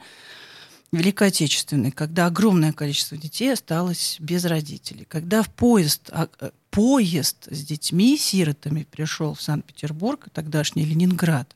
Великой 0.90 1.28
Отечественной, 1.28 1.92
когда 1.92 2.26
огромное 2.26 2.72
количество 2.72 3.16
детей 3.16 3.52
осталось 3.52 4.16
без 4.18 4.44
родителей, 4.44 5.06
когда 5.08 5.42
в 5.42 5.48
поезд, 5.48 6.10
а, 6.12 6.28
э, 6.40 6.50
поезд 6.70 7.48
с 7.50 7.64
детьми, 7.64 8.18
сиротами 8.18 8.86
пришел 8.90 9.34
в 9.34 9.40
Санкт-Петербург, 9.40 10.26
тогдашний 10.32 10.84
Ленинград, 10.84 11.54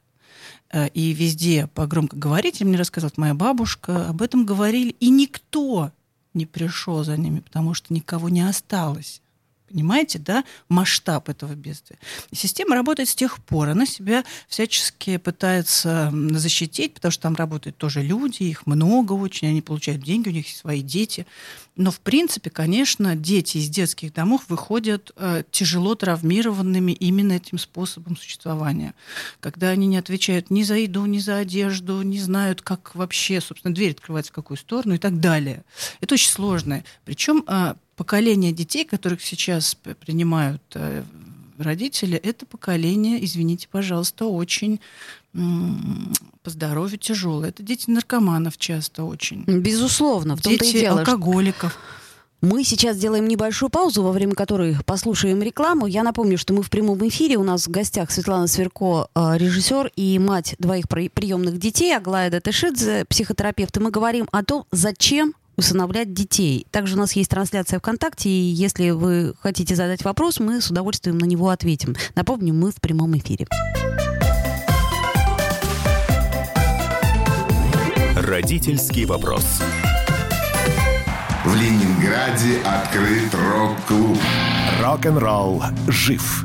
и 0.94 1.12
везде 1.12 1.68
по 1.68 1.86
громкоговорителям 1.86 2.68
мне 2.68 2.78
рассказывала 2.78 3.12
моя 3.16 3.34
бабушка, 3.34 4.08
об 4.08 4.22
этом 4.22 4.44
говорили, 4.44 4.96
и 5.00 5.10
никто 5.10 5.92
не 6.34 6.46
пришел 6.46 7.02
за 7.04 7.16
ними, 7.16 7.40
потому 7.40 7.74
что 7.74 7.94
никого 7.94 8.28
не 8.28 8.42
осталось. 8.42 9.22
Понимаете, 9.68 10.20
да, 10.20 10.44
масштаб 10.68 11.28
этого 11.28 11.54
бедствия. 11.54 11.98
И 12.30 12.36
система 12.36 12.76
работает 12.76 13.08
с 13.08 13.16
тех 13.16 13.42
пор. 13.42 13.70
Она 13.70 13.84
себя 13.84 14.24
всячески 14.48 15.16
пытается 15.16 16.12
защитить, 16.30 16.94
потому 16.94 17.10
что 17.10 17.22
там 17.22 17.34
работают 17.34 17.76
тоже 17.76 18.02
люди, 18.02 18.44
их 18.44 18.66
много 18.66 19.12
очень, 19.14 19.48
они 19.48 19.62
получают 19.62 20.02
деньги, 20.04 20.28
у 20.28 20.32
них 20.32 20.46
свои 20.48 20.82
дети. 20.82 21.26
Но, 21.76 21.90
в 21.90 22.00
принципе, 22.00 22.48
конечно, 22.48 23.14
дети 23.14 23.58
из 23.58 23.68
детских 23.68 24.14
домов 24.14 24.44
выходят 24.48 25.12
э, 25.16 25.44
тяжело 25.50 25.94
травмированными 25.94 26.92
именно 26.92 27.34
этим 27.34 27.58
способом 27.58 28.16
существования. 28.16 28.94
Когда 29.40 29.68
они 29.68 29.86
не 29.86 29.98
отвечают 29.98 30.50
ни 30.50 30.62
за 30.62 30.76
еду, 30.76 31.04
ни 31.04 31.18
за 31.18 31.36
одежду, 31.36 32.00
не 32.00 32.18
знают, 32.18 32.62
как 32.62 32.94
вообще, 32.94 33.42
собственно, 33.42 33.74
дверь 33.74 33.92
открывается 33.92 34.32
в 34.32 34.34
какую 34.34 34.56
сторону 34.56 34.94
и 34.94 34.98
так 34.98 35.20
далее. 35.20 35.64
Это 36.00 36.14
очень 36.14 36.30
сложно. 36.30 36.82
Причем 37.04 37.44
э, 37.46 37.74
поколение 37.94 38.52
детей, 38.52 38.86
которых 38.86 39.22
сейчас 39.22 39.74
принимают 39.74 40.62
э, 40.74 41.02
родители, 41.58 42.16
это 42.16 42.46
поколение, 42.46 43.22
извините, 43.24 43.68
пожалуйста, 43.70 44.26
очень 44.26 44.80
по 46.42 46.50
здоровью 46.50 46.98
тяжелое. 46.98 47.50
Это 47.50 47.62
дети 47.62 47.90
наркоманов 47.90 48.56
часто 48.58 49.04
очень. 49.04 49.44
Безусловно, 49.44 50.36
в 50.36 50.42
том-то 50.42 50.64
дети 50.64 50.76
и 50.76 50.80
дело. 50.80 51.00
алкоголиков. 51.00 51.78
Мы 52.42 52.64
сейчас 52.64 52.98
делаем 52.98 53.26
небольшую 53.26 53.70
паузу, 53.70 54.02
во 54.02 54.12
время 54.12 54.34
которой 54.34 54.76
послушаем 54.84 55.42
рекламу. 55.42 55.86
Я 55.86 56.02
напомню, 56.02 56.36
что 56.36 56.52
мы 56.52 56.62
в 56.62 56.70
прямом 56.70 57.06
эфире. 57.08 57.36
У 57.36 57.42
нас 57.42 57.66
в 57.66 57.70
гостях 57.70 58.10
Светлана 58.10 58.46
Сверко, 58.46 59.08
э, 59.14 59.36
режиссер 59.36 59.90
и 59.96 60.18
мать 60.18 60.54
двоих 60.58 60.88
приемных 60.88 61.58
детей, 61.58 61.96
Аглая 61.96 62.30
Датышидзе, 62.30 63.06
психотерапевт. 63.08 63.76
И 63.76 63.80
мы 63.80 63.90
говорим 63.90 64.28
о 64.32 64.44
том, 64.44 64.66
зачем 64.70 65.34
усыновлять 65.56 66.12
детей. 66.12 66.66
Также 66.70 66.96
у 66.96 66.98
нас 66.98 67.12
есть 67.12 67.30
трансляция 67.30 67.78
ВКонтакте, 67.78 68.28
и 68.28 68.32
если 68.32 68.90
вы 68.90 69.34
хотите 69.40 69.74
задать 69.74 70.04
вопрос, 70.04 70.38
мы 70.38 70.60
с 70.60 70.70
удовольствием 70.70 71.18
на 71.18 71.24
него 71.24 71.48
ответим. 71.48 71.96
Напомню, 72.14 72.52
мы 72.52 72.70
в 72.70 72.76
прямом 72.76 73.16
эфире. 73.16 73.46
Родительский 78.26 79.04
вопрос. 79.04 79.62
В 81.44 81.54
Ленинграде 81.54 82.58
открыт 82.64 83.32
рок-клуб. 83.32 84.18
Рок-н-ролл 84.82 85.62
жив 85.86 86.44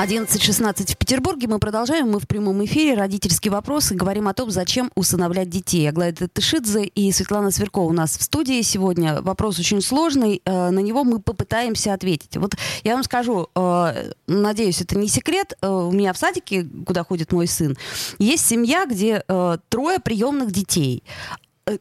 11.16 0.00 0.94
в 0.94 0.96
Петербурге. 0.96 1.46
Мы 1.46 1.58
продолжаем. 1.58 2.10
Мы 2.10 2.20
в 2.20 2.26
прямом 2.26 2.64
эфире. 2.64 2.94
Родительский 2.94 3.50
вопрос. 3.50 3.92
И 3.92 3.94
говорим 3.94 4.28
о 4.28 4.32
том, 4.32 4.50
зачем 4.50 4.90
усыновлять 4.94 5.50
детей. 5.50 5.86
Аглая 5.86 6.14
Тышидзе 6.14 6.86
и 6.86 7.12
Светлана 7.12 7.50
Сверкова 7.50 7.90
у 7.90 7.92
нас 7.92 8.16
в 8.16 8.22
студии 8.22 8.62
сегодня. 8.62 9.20
Вопрос 9.20 9.58
очень 9.58 9.82
сложный. 9.82 10.40
Э, 10.46 10.70
на 10.70 10.78
него 10.78 11.04
мы 11.04 11.20
попытаемся 11.20 11.92
ответить. 11.92 12.38
Вот 12.38 12.54
я 12.82 12.94
вам 12.94 13.04
скажу, 13.04 13.48
э, 13.54 14.12
надеюсь, 14.26 14.80
это 14.80 14.96
не 14.96 15.06
секрет. 15.06 15.52
Э, 15.60 15.68
у 15.68 15.92
меня 15.92 16.14
в 16.14 16.16
садике, 16.16 16.66
куда 16.86 17.04
ходит 17.04 17.32
мой 17.32 17.46
сын, 17.46 17.76
есть 18.18 18.46
семья, 18.46 18.86
где 18.86 19.22
трое 19.68 19.98
приемных 19.98 20.50
детей 20.50 21.04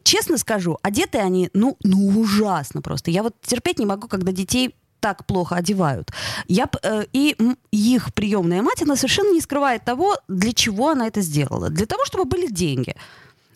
честно 0.03 0.37
скажу, 0.37 0.77
одеты 0.83 1.17
они, 1.19 1.49
ну, 1.53 1.77
ну 1.83 2.19
ужасно 2.19 2.81
просто. 2.81 3.11
Я 3.11 3.23
вот 3.23 3.33
терпеть 3.41 3.79
не 3.79 3.85
могу, 3.85 4.07
когда 4.07 4.31
детей 4.31 4.75
так 4.99 5.25
плохо 5.25 5.55
одевают. 5.55 6.11
Я, 6.47 6.69
э, 6.83 7.05
и 7.13 7.35
их 7.71 8.13
приемная 8.13 8.61
мать, 8.61 8.81
она 8.81 8.95
совершенно 8.95 9.33
не 9.33 9.41
скрывает 9.41 9.83
того, 9.85 10.17
для 10.27 10.53
чего 10.53 10.89
она 10.89 11.07
это 11.07 11.21
сделала. 11.21 11.69
Для 11.69 11.85
того, 11.85 12.05
чтобы 12.05 12.25
были 12.25 12.47
деньги. 12.47 12.95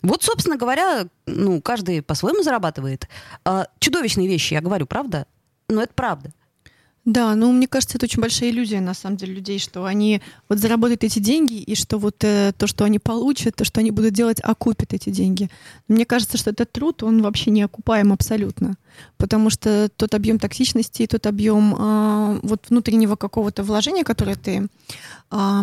Вот, 0.02 0.22
собственно 0.22 0.56
говоря, 0.56 1.06
ну, 1.26 1.60
каждый 1.62 2.02
по-своему 2.02 2.42
зарабатывает. 2.42 3.08
Э, 3.44 3.64
чудовищные 3.78 4.28
вещи, 4.28 4.54
я 4.54 4.60
говорю, 4.60 4.86
правда? 4.86 5.26
Но 5.68 5.82
это 5.82 5.94
правда. 5.94 6.30
Да, 7.04 7.34
ну 7.34 7.52
мне 7.52 7.68
кажется, 7.68 7.98
это 7.98 8.06
очень 8.06 8.22
большая 8.22 8.48
иллюзия 8.48 8.80
на 8.80 8.94
самом 8.94 9.18
деле 9.18 9.34
людей, 9.34 9.58
что 9.58 9.84
они 9.84 10.22
вот 10.48 10.58
заработают 10.58 11.04
эти 11.04 11.18
деньги 11.18 11.54
и 11.54 11.74
что 11.74 11.98
вот 11.98 12.24
э, 12.24 12.54
то, 12.56 12.66
что 12.66 12.84
они 12.84 12.98
получат, 12.98 13.56
то, 13.56 13.64
что 13.64 13.80
они 13.80 13.90
будут 13.90 14.14
делать, 14.14 14.40
окупит 14.42 14.94
эти 14.94 15.10
деньги. 15.10 15.50
Мне 15.86 16.06
кажется, 16.06 16.38
что 16.38 16.50
этот 16.50 16.72
труд 16.72 17.02
он 17.02 17.20
вообще 17.20 17.50
не 17.50 17.62
окупаем 17.62 18.10
абсолютно, 18.10 18.76
потому 19.18 19.50
что 19.50 19.90
тот 19.94 20.14
объем 20.14 20.38
токсичности, 20.38 21.06
тот 21.06 21.26
объем 21.26 21.74
э, 21.78 22.40
вот 22.42 22.70
внутреннего 22.70 23.16
какого-то 23.16 23.64
вложения, 23.64 24.02
которое 24.02 24.36
ты 24.36 24.68
э, 25.30 25.60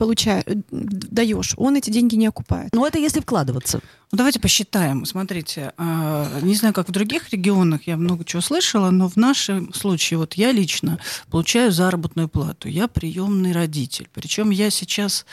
получаешь, 0.00 0.44
даешь, 0.70 1.52
он 1.58 1.76
эти 1.76 1.90
деньги 1.90 2.14
не 2.14 2.26
окупает. 2.26 2.70
Но 2.72 2.86
это 2.86 2.98
если 2.98 3.20
вкладываться. 3.20 3.82
Ну, 4.12 4.16
давайте 4.16 4.40
посчитаем. 4.40 5.04
Смотрите, 5.04 5.72
а, 5.76 6.40
не 6.40 6.56
знаю, 6.56 6.74
как 6.74 6.88
в 6.88 6.90
других 6.90 7.30
регионах, 7.30 7.86
я 7.86 7.96
много 7.96 8.24
чего 8.24 8.42
слышала, 8.42 8.90
но 8.90 9.08
в 9.08 9.16
нашем 9.16 9.72
случае, 9.72 10.18
вот 10.18 10.34
я 10.34 10.50
лично 10.50 10.98
получаю 11.30 11.70
заработную 11.70 12.28
плату. 12.28 12.68
Я 12.68 12.88
приемный 12.88 13.52
родитель. 13.52 14.08
Причем 14.12 14.50
я 14.50 14.70
сейчас, 14.70 15.26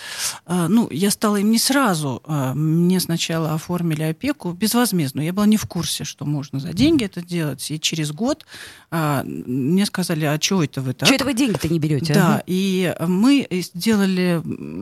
а, 0.45 0.67
ну, 0.67 0.87
я 0.91 1.09
стала 1.09 1.37
им 1.37 1.49
не 1.49 1.57
сразу. 1.57 2.21
А, 2.25 2.53
мне 2.53 2.99
сначала 2.99 3.53
оформили 3.55 4.03
опеку 4.03 4.51
безвозмездную. 4.51 5.25
Я 5.25 5.33
была 5.33 5.47
не 5.47 5.57
в 5.57 5.65
курсе, 5.65 6.03
что 6.03 6.25
можно 6.25 6.59
за 6.59 6.73
деньги 6.73 7.05
это 7.05 7.21
делать. 7.23 7.71
И 7.71 7.79
через 7.79 8.11
год 8.11 8.45
мне 8.91 9.85
сказали, 9.85 10.25
а 10.25 10.37
чего 10.37 10.63
это 10.63 10.81
вы 10.81 10.93
так? 10.93 11.09
Чего 11.09 11.15
это 11.15 11.25
вы 11.25 11.33
деньги-то 11.33 11.67
не 11.67 11.79
берете? 11.79 12.13
Да, 12.13 12.27
ага. 12.27 12.43
и 12.45 12.95
мы 13.05 13.45
сделали 13.51 14.41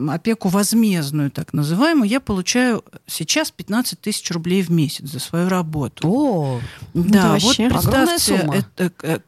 опеку 0.09 0.49
возмездную, 0.49 1.31
так 1.31 1.53
называемую. 1.53 2.09
Я 2.09 2.19
получаю 2.19 2.83
сейчас 3.07 3.51
15 3.51 3.85
15 3.85 3.99
тысяч 3.99 4.31
рублей 4.31 4.61
в 4.61 4.69
месяц 4.69 5.09
за 5.09 5.19
свою 5.19 5.49
работу. 5.49 6.07
О, 6.07 6.61
да, 6.93 7.37
вот 7.39 7.55
представьте, 7.57 8.63
это, 8.77 9.21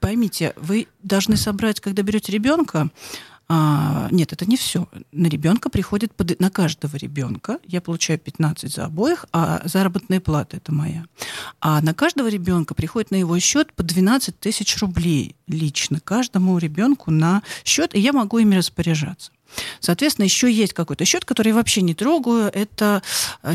поймите, 0.00 0.52
вы 0.56 0.88
должны 1.02 1.36
собрать, 1.36 1.80
когда 1.80 2.02
берете 2.02 2.32
ребенка, 2.32 2.90
а, 3.46 4.08
нет, 4.10 4.32
это 4.32 4.46
не 4.46 4.56
все. 4.56 4.88
На 5.12 5.26
ребенка 5.26 5.68
приходит, 5.68 6.14
под, 6.14 6.40
на 6.40 6.50
каждого 6.50 6.96
ребенка, 6.96 7.58
я 7.66 7.80
получаю 7.80 8.18
15 8.18 8.72
за 8.72 8.86
обоих, 8.86 9.26
а 9.32 9.60
заработная 9.64 10.20
плата 10.20 10.56
это 10.56 10.72
моя. 10.72 11.04
А 11.60 11.80
на 11.82 11.92
каждого 11.92 12.28
ребенка 12.28 12.74
приходит 12.74 13.10
на 13.10 13.16
его 13.16 13.38
счет 13.38 13.72
по 13.74 13.82
12 13.82 14.40
тысяч 14.40 14.78
рублей 14.78 15.36
лично, 15.46 16.00
каждому 16.00 16.56
ребенку 16.58 17.10
на 17.10 17.42
счет, 17.64 17.94
и 17.94 18.00
я 18.00 18.12
могу 18.12 18.38
ими 18.38 18.56
распоряжаться. 18.56 19.30
Соответственно, 19.80 20.24
еще 20.24 20.50
есть 20.52 20.72
какой-то 20.72 21.04
счет, 21.04 21.24
который 21.24 21.48
я 21.48 21.54
вообще 21.54 21.82
не 21.82 21.94
трогаю. 21.94 22.50
Это 22.52 23.02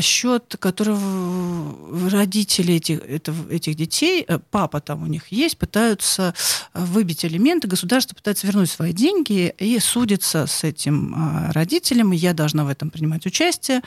счет, 0.00 0.56
которого 0.58 2.10
родители 2.10 2.74
этих, 2.74 3.00
этих 3.50 3.74
детей, 3.74 4.26
папа 4.50 4.80
там 4.80 5.02
у 5.02 5.06
них 5.06 5.28
есть, 5.28 5.58
пытаются 5.58 6.34
выбить 6.74 7.24
элементы, 7.24 7.68
государство 7.68 8.14
пытается 8.14 8.46
вернуть 8.46 8.70
свои 8.70 8.92
деньги 8.92 9.54
и 9.58 9.78
судится 9.78 10.46
с 10.46 10.64
этим 10.64 11.50
родителем, 11.52 12.12
я 12.12 12.32
должна 12.32 12.64
в 12.64 12.68
этом 12.68 12.90
принимать 12.90 13.26
участие, 13.26 13.82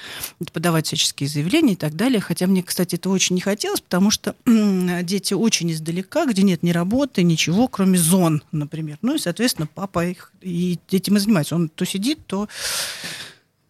подавать 0.52 0.88
всяческие 0.88 1.30
заявления 1.30 1.74
и 1.74 1.78
так 1.78 1.96
далее. 1.96 2.20
Хотя 2.20 2.48
мне, 2.48 2.64
кстати, 2.64 2.96
это 2.96 3.10
очень 3.10 3.36
не 3.36 3.42
хотелось, 3.42 3.82
потому 3.82 4.12
что 4.12 4.36
дети 4.46 5.34
очень 5.34 5.72
издалека, 5.72 6.26
где 6.26 6.44
нет 6.44 6.64
ни 6.64 6.72
работы, 6.72 7.24
ничего, 7.24 7.68
кроме 7.68 7.98
зон, 7.98 8.44
например. 8.52 8.98
Ну 9.02 9.16
и, 9.16 9.20
соответственно, 9.20 9.68
папа 9.74 10.06
их 10.06 10.32
и 10.42 10.78
этим 10.92 11.18
и 11.18 11.20
занимается. 11.20 11.56
Он 11.56 11.70
то 11.70 11.86
сидит, 11.86 12.03
то 12.28 12.48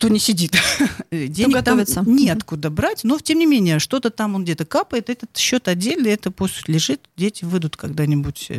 то 0.04 0.10
не 0.10 0.20
сидит. 0.20 0.52
Денег 1.12 1.63
там 1.63 1.80
неоткуда 2.06 2.70
брать, 2.70 3.06
но 3.06 3.20
тем 3.20 3.40
не 3.40 3.46
менее 3.46 3.80
что-то 3.80 4.10
там 4.10 4.36
он 4.36 4.44
где-то 4.44 4.66
капает, 4.66 5.10
этот 5.10 5.38
счет 5.38 5.70
отдельный, 5.70 6.12
это 6.12 6.30
пусть 6.30 6.68
лежит, 6.68 7.00
дети 7.16 7.46
выйдут 7.46 7.78
когда-нибудь 7.78 8.52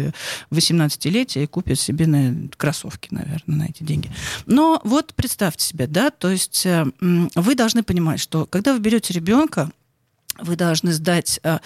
в 0.49 0.57
18-летие 0.57 1.45
и 1.45 1.47
купят 1.47 1.79
себе 1.79 2.07
на 2.07 2.49
кроссовки, 2.57 3.09
наверное, 3.11 3.59
на 3.59 3.63
эти 3.65 3.83
деньги. 3.83 4.11
Но 4.47 4.81
вот 4.85 5.13
представьте 5.15 5.67
себе, 5.67 5.87
да, 5.87 6.11
то 6.11 6.31
есть 6.31 6.67
вы 7.35 7.55
должны 7.55 7.83
понимать, 7.83 8.21
что 8.21 8.47
когда 8.47 8.73
вы 8.73 8.79
берете 8.79 9.13
ребенка, 9.13 9.71
вы 10.39 10.57
должны 10.57 10.93
сдать 10.93 11.41
а, 11.43 11.61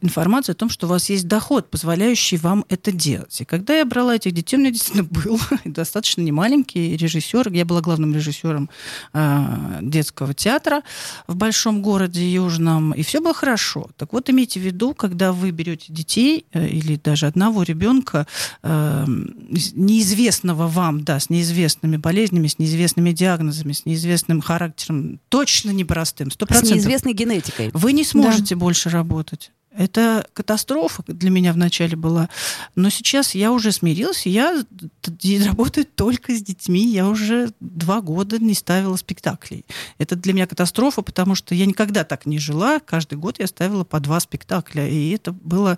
информацию 0.00 0.52
о 0.52 0.56
том, 0.56 0.70
что 0.70 0.86
у 0.86 0.90
вас 0.90 1.10
есть 1.10 1.26
доход, 1.26 1.70
позволяющий 1.70 2.36
вам 2.36 2.64
это 2.68 2.92
делать. 2.92 3.40
И 3.40 3.44
когда 3.44 3.74
я 3.74 3.84
брала 3.84 4.16
этих 4.16 4.32
детей, 4.32 4.56
у 4.56 4.60
меня 4.60 4.70
действительно 4.70 5.04
был 5.04 5.40
достаточно 5.64 6.22
немаленький 6.22 6.96
режиссер. 6.96 7.50
Я 7.52 7.64
была 7.64 7.80
главным 7.80 8.14
режиссером 8.14 8.70
а, 9.12 9.78
детского 9.82 10.34
театра 10.34 10.82
в 11.26 11.36
большом 11.36 11.82
городе 11.82 12.30
Южном, 12.30 12.92
и 12.92 13.02
все 13.02 13.20
было 13.20 13.34
хорошо. 13.34 13.90
Так 13.96 14.12
вот, 14.12 14.30
имейте 14.30 14.60
в 14.60 14.62
виду, 14.62 14.94
когда 14.94 15.32
вы 15.32 15.50
берете 15.50 15.92
детей 15.92 16.46
а, 16.52 16.64
или 16.64 16.96
даже 16.96 17.26
одного 17.26 17.62
ребенка, 17.62 18.26
а, 18.62 19.04
неизвестного 19.06 20.68
вам, 20.68 21.04
да, 21.04 21.18
с 21.18 21.30
неизвестными 21.30 21.96
болезнями, 21.96 22.46
с 22.46 22.58
неизвестными 22.58 23.12
диагнозами, 23.12 23.72
с 23.72 23.84
неизвестным 23.86 24.40
характером, 24.40 25.20
точно 25.28 25.70
непростым, 25.70 26.28
100%. 26.28 26.54
С 26.54 26.62
неизвестной 26.62 27.12
генетикой. 27.12 27.70
Вы 27.72 27.92
не 27.92 28.03
сможете 28.04 28.54
да. 28.54 28.60
больше 28.60 28.90
работать. 28.90 29.50
Это 29.76 30.24
катастрофа 30.34 31.02
для 31.08 31.30
меня 31.30 31.52
вначале 31.52 31.96
была. 31.96 32.28
Но 32.76 32.90
сейчас 32.90 33.34
я 33.34 33.50
уже 33.50 33.72
смирилась, 33.72 34.24
я 34.24 34.64
работаю 35.46 35.84
только 35.84 36.32
с 36.32 36.42
детьми. 36.42 36.86
Я 36.86 37.08
уже 37.08 37.50
два 37.58 38.00
года 38.00 38.38
не 38.38 38.54
ставила 38.54 38.94
спектаклей. 38.94 39.64
Это 39.98 40.14
для 40.14 40.32
меня 40.32 40.46
катастрофа, 40.46 41.02
потому 41.02 41.34
что 41.34 41.56
я 41.56 41.66
никогда 41.66 42.04
так 42.04 42.24
не 42.24 42.38
жила. 42.38 42.78
Каждый 42.78 43.18
год 43.18 43.40
я 43.40 43.48
ставила 43.48 43.82
по 43.82 43.98
два 43.98 44.20
спектакля. 44.20 44.88
И 44.88 45.10
это 45.10 45.32
было 45.32 45.76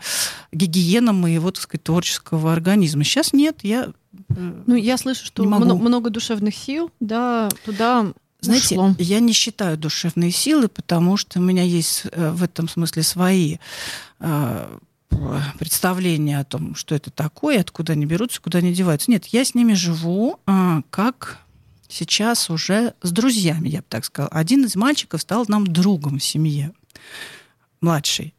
гигиена 0.53 1.15
моего, 1.15 1.51
так 1.51 1.63
сказать, 1.63 1.85
творческого 1.85 2.53
организма. 2.53 3.03
Сейчас 3.03 3.33
нет, 3.33 3.61
я 3.63 3.93
э, 4.29 4.63
ну, 4.67 4.75
я 4.75 4.99
слышу, 4.99 5.25
что 5.25 5.43
много, 5.43 5.75
много 5.75 6.11
душевных 6.11 6.55
сил, 6.55 6.91
да, 7.01 7.49
туда 7.65 8.13
знаете, 8.47 8.79
ушло. 8.79 8.95
я 8.99 9.21
не 9.21 9.33
считаю 9.33 9.77
душевные 9.77 10.31
силы, 10.31 10.69
потому 10.69 11.17
что 11.17 11.39
у 11.39 11.43
меня 11.43 11.63
есть 11.63 12.03
э, 12.11 12.31
в 12.31 12.43
этом 12.43 12.69
смысле 12.69 13.03
свои 13.03 13.57
э, 14.21 14.79
представления 15.59 16.41
о 16.41 16.45
том, 16.45 16.75
что 16.75 16.95
это 16.95 17.11
такое, 17.11 17.61
откуда 17.61 17.93
они 17.93 18.07
берутся, 18.07 18.41
куда 18.41 18.59
они 18.59 18.73
деваются. 18.73 19.11
Нет, 19.11 19.27
я 19.27 19.45
с 19.45 19.55
ними 19.55 19.75
живу 19.75 20.41
э, 20.47 20.83
как 20.91 21.39
сейчас 21.89 22.51
уже 22.51 22.95
с 23.03 23.13
друзьями, 23.13 23.69
я 23.69 23.79
бы 23.79 23.87
так 23.89 24.05
сказала. 24.05 24.31
Один 24.33 24.65
из 24.65 24.77
мальчиков 24.77 25.21
стал 25.21 25.45
нам 25.49 25.67
другом 25.67 26.19
в 26.19 26.25
семье, 26.25 26.73
младший. 27.81 28.35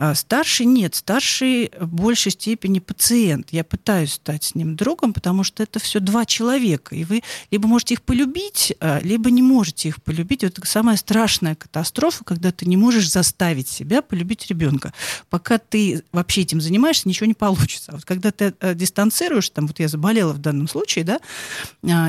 А 0.00 0.14
старший 0.14 0.64
нет, 0.64 0.94
старший 0.94 1.70
в 1.78 1.86
большей 1.86 2.32
степени 2.32 2.78
пациент. 2.78 3.48
Я 3.50 3.64
пытаюсь 3.64 4.14
стать 4.14 4.44
с 4.44 4.54
ним 4.54 4.74
другом, 4.74 5.12
потому 5.12 5.44
что 5.44 5.62
это 5.62 5.78
все 5.78 6.00
два 6.00 6.24
человека. 6.24 6.94
И 6.94 7.04
вы 7.04 7.22
либо 7.50 7.68
можете 7.68 7.94
их 7.94 8.02
полюбить, 8.02 8.74
а, 8.80 9.00
либо 9.02 9.30
не 9.30 9.42
можете 9.42 9.90
их 9.90 10.02
полюбить. 10.02 10.42
Это 10.42 10.66
самая 10.66 10.96
страшная 10.96 11.54
катастрофа, 11.54 12.24
когда 12.24 12.50
ты 12.50 12.64
не 12.64 12.78
можешь 12.78 13.10
заставить 13.10 13.68
себя 13.68 14.00
полюбить 14.00 14.46
ребенка. 14.46 14.94
Пока 15.28 15.58
ты 15.58 16.02
вообще 16.12 16.40
этим 16.40 16.62
занимаешься, 16.62 17.06
ничего 17.06 17.26
не 17.26 17.34
получится. 17.34 17.92
А 17.92 17.96
вот 17.96 18.06
когда 18.06 18.30
ты 18.30 18.54
э, 18.58 18.74
дистанцируешь, 18.74 19.50
там 19.50 19.66
вот 19.66 19.80
я 19.80 19.88
заболела 19.88 20.32
в 20.32 20.38
данном 20.38 20.66
случае, 20.66 21.04
да, 21.04 21.20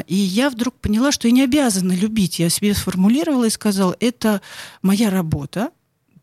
и 0.08 0.16
я 0.16 0.50
вдруг 0.50 0.76
поняла, 0.76 1.12
что 1.12 1.28
я 1.28 1.34
не 1.34 1.44
обязана 1.44 1.92
любить. 1.92 2.40
Я 2.40 2.48
себе 2.48 2.74
сформулировала 2.74 3.48
и 3.48 3.50
сказала, 3.50 3.98
это 4.00 4.42
моя 4.82 5.10
работа, 5.10 5.72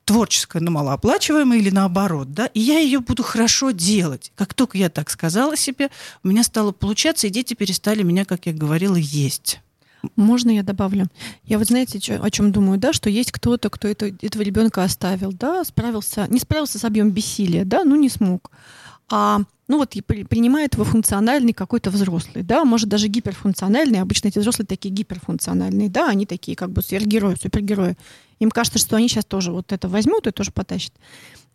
творческая, 0.09 0.61
но 0.61 0.71
малооплачиваемая 0.71 1.59
или 1.59 1.68
наоборот, 1.68 2.33
да, 2.33 2.47
и 2.47 2.61
я 2.61 2.79
ее 2.79 3.01
буду 3.01 3.23
хорошо 3.23 3.73
делать. 3.73 4.33
Как 4.37 4.55
только 4.55 4.79
я 4.79 4.88
так 4.88 5.11
сказала 5.11 5.55
себе, 5.55 5.90
у 6.25 6.29
меня 6.29 6.42
стало 6.42 6.73
получаться, 6.73 7.27
и 7.27 7.31
дети 7.31 7.53
перестали 7.53 8.03
меня, 8.03 8.25
как 8.25 8.47
я 8.47 8.55
говорила, 8.55 8.97
есть. 8.97 9.61
Можно 10.16 10.53
я 10.53 10.62
добавлю? 10.62 11.09
Я 11.44 11.59
вот 11.59 11.66
знаете, 11.66 12.01
чё, 12.01 12.23
о 12.23 12.31
чем 12.31 12.53
думаю, 12.53 12.79
да, 12.79 12.94
что 12.94 13.11
есть 13.11 13.33
кто-то, 13.33 13.68
кто 13.68 13.87
это, 13.87 14.07
этого 14.07 14.40
ребенка 14.40 14.83
оставил, 14.83 15.31
да, 15.31 15.62
справился, 15.64 16.27
не 16.31 16.40
справился 16.40 16.79
с 16.79 16.85
объемом 16.87 17.12
бессилия, 17.12 17.66
да, 17.66 17.85
ну 17.85 17.94
не 17.94 18.09
смог. 18.09 18.51
А 19.11 19.40
ну 19.66 19.77
вот 19.77 19.94
и 19.94 20.01
принимает 20.01 20.73
его 20.75 20.85
функциональный 20.85 21.53
какой-то 21.53 21.90
взрослый, 21.90 22.44
да, 22.44 22.64
может 22.64 22.88
даже 22.88 23.09
гиперфункциональный. 23.09 24.01
Обычно 24.01 24.29
эти 24.29 24.38
взрослые 24.38 24.66
такие 24.66 24.94
гиперфункциональные, 24.94 25.90
да, 25.90 26.09
они 26.09 26.25
такие 26.25 26.57
как 26.57 26.71
бы 26.71 26.81
сверхгерои, 26.81 27.35
супергерои. 27.35 27.97
Им 28.38 28.51
кажется, 28.51 28.79
что 28.79 28.96
они 28.96 29.09
сейчас 29.09 29.24
тоже 29.24 29.53
вот 29.53 29.72
это 29.72 29.88
возьмут 29.88 30.27
и 30.27 30.31
тоже 30.31 30.53
потащат. 30.53 30.92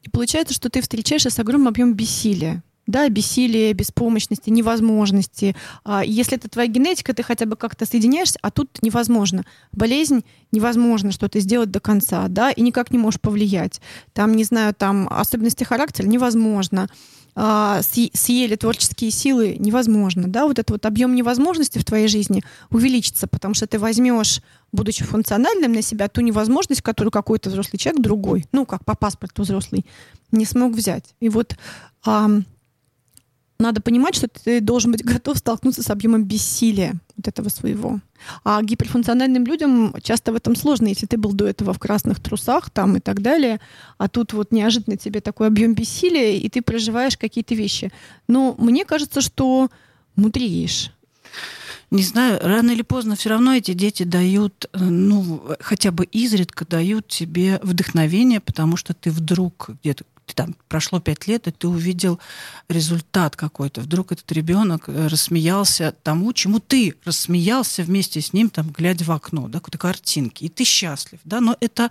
И 0.01 0.09
получается, 0.09 0.53
что 0.53 0.69
ты 0.69 0.81
встречаешься 0.81 1.29
с 1.29 1.39
огромным 1.39 1.69
объемом 1.69 1.93
бессилия. 1.93 2.63
Да, 2.85 3.07
бессилие, 3.07 3.71
беспомощности, 3.71 4.49
невозможности. 4.49 5.55
А 5.85 6.03
если 6.03 6.35
это 6.35 6.49
твоя 6.49 6.67
генетика, 6.67 7.13
ты 7.13 7.23
хотя 7.23 7.45
бы 7.45 7.55
как-то 7.55 7.85
соединяешься, 7.85 8.39
а 8.41 8.51
тут 8.51 8.79
невозможно. 8.81 9.45
Болезнь 9.71 10.25
невозможно 10.51 11.13
что-то 11.13 11.39
сделать 11.39 11.71
до 11.71 11.79
конца, 11.79 12.27
да, 12.27 12.51
и 12.51 12.61
никак 12.61 12.91
не 12.91 12.97
можешь 12.97 13.21
повлиять. 13.21 13.79
Там, 14.11 14.33
не 14.33 14.43
знаю, 14.43 14.73
там 14.73 15.07
особенности 15.09 15.63
характера 15.63 16.07
невозможно 16.07 16.89
съели 17.35 18.55
творческие 18.55 19.09
силы 19.09 19.55
невозможно, 19.57 20.27
да, 20.27 20.45
вот 20.45 20.59
этот 20.59 20.71
вот 20.71 20.85
объем 20.85 21.15
невозможности 21.15 21.79
в 21.79 21.85
твоей 21.85 22.07
жизни 22.07 22.43
увеличится, 22.69 23.27
потому 23.27 23.55
что 23.55 23.65
ты 23.65 23.79
возьмешь, 23.79 24.41
будучи 24.71 25.03
функциональным 25.03 25.73
на 25.73 25.81
себя, 25.81 26.09
ту 26.09 26.21
невозможность, 26.21 26.81
которую 26.81 27.11
какой-то 27.11 27.49
взрослый 27.49 27.79
человек 27.79 28.03
другой, 28.03 28.45
ну, 28.51 28.65
как 28.65 28.85
по 28.85 28.95
паспорту 28.95 29.41
взрослый, 29.41 29.85
не 30.31 30.45
смог 30.45 30.73
взять. 30.73 31.15
И 31.19 31.29
вот 31.29 31.55
а, 32.05 32.29
надо 33.59 33.81
понимать, 33.81 34.15
что 34.15 34.27
ты 34.27 34.61
должен 34.61 34.91
быть 34.91 35.03
готов 35.03 35.37
столкнуться 35.37 35.83
с 35.83 35.89
объемом 35.89 36.25
бессилия 36.25 36.95
вот 37.15 37.27
этого 37.27 37.49
своего. 37.49 37.99
А 38.43 38.61
гиперфункциональным 38.61 39.45
людям 39.45 39.95
часто 40.01 40.31
в 40.31 40.35
этом 40.35 40.55
сложно, 40.55 40.87
если 40.87 41.05
ты 41.05 41.17
был 41.17 41.33
до 41.33 41.47
этого 41.47 41.73
в 41.73 41.79
красных 41.79 42.19
трусах 42.19 42.69
там 42.69 42.97
и 42.97 42.99
так 42.99 43.21
далее, 43.21 43.59
а 43.97 44.07
тут 44.07 44.33
вот 44.33 44.51
неожиданно 44.51 44.97
тебе 44.97 45.21
такой 45.21 45.47
объем 45.47 45.75
бессилия, 45.75 46.37
и 46.37 46.49
ты 46.49 46.61
проживаешь 46.61 47.17
какие-то 47.17 47.55
вещи. 47.55 47.91
Но 48.27 48.55
мне 48.57 48.85
кажется, 48.85 49.21
что 49.21 49.69
мудреешь. 50.15 50.91
Не 51.91 52.01
знаю, 52.01 52.39
рано 52.41 52.71
или 52.71 52.81
поздно 52.81 53.15
все 53.15 53.29
равно 53.29 53.53
эти 53.53 53.73
дети 53.73 54.01
дают, 54.01 54.67
э, 54.73 54.79
ну, 54.79 55.43
хотя 55.59 55.91
бы 55.91 56.05
изредка 56.05 56.65
дают 56.65 57.07
тебе 57.07 57.59
вдохновение, 57.61 58.39
потому 58.39 58.77
что 58.77 58.95
ты 58.95 59.11
вдруг 59.11 59.69
где-то 59.83 60.03
ты 60.25 60.33
там 60.33 60.55
прошло 60.67 60.99
пять 60.99 61.27
лет, 61.27 61.47
и 61.47 61.51
ты 61.51 61.67
увидел 61.67 62.19
результат 62.69 63.36
какой-то. 63.36 63.81
Вдруг 63.81 64.12
этот 64.12 64.31
ребенок 64.31 64.86
э, 64.88 65.07
рассмеялся 65.07 65.93
тому, 66.03 66.33
чему 66.33 66.59
ты 66.59 66.95
рассмеялся 67.05 67.83
вместе 67.83 68.21
с 68.21 68.33
ним, 68.33 68.49
там, 68.49 68.69
глядя 68.69 69.03
в 69.05 69.12
окно, 69.12 69.47
да, 69.47 69.59
какой-то 69.59 69.77
картинки, 69.77 70.45
и 70.45 70.49
ты 70.49 70.63
счастлив, 70.63 71.19
да, 71.25 71.41
но 71.41 71.57
это 71.59 71.89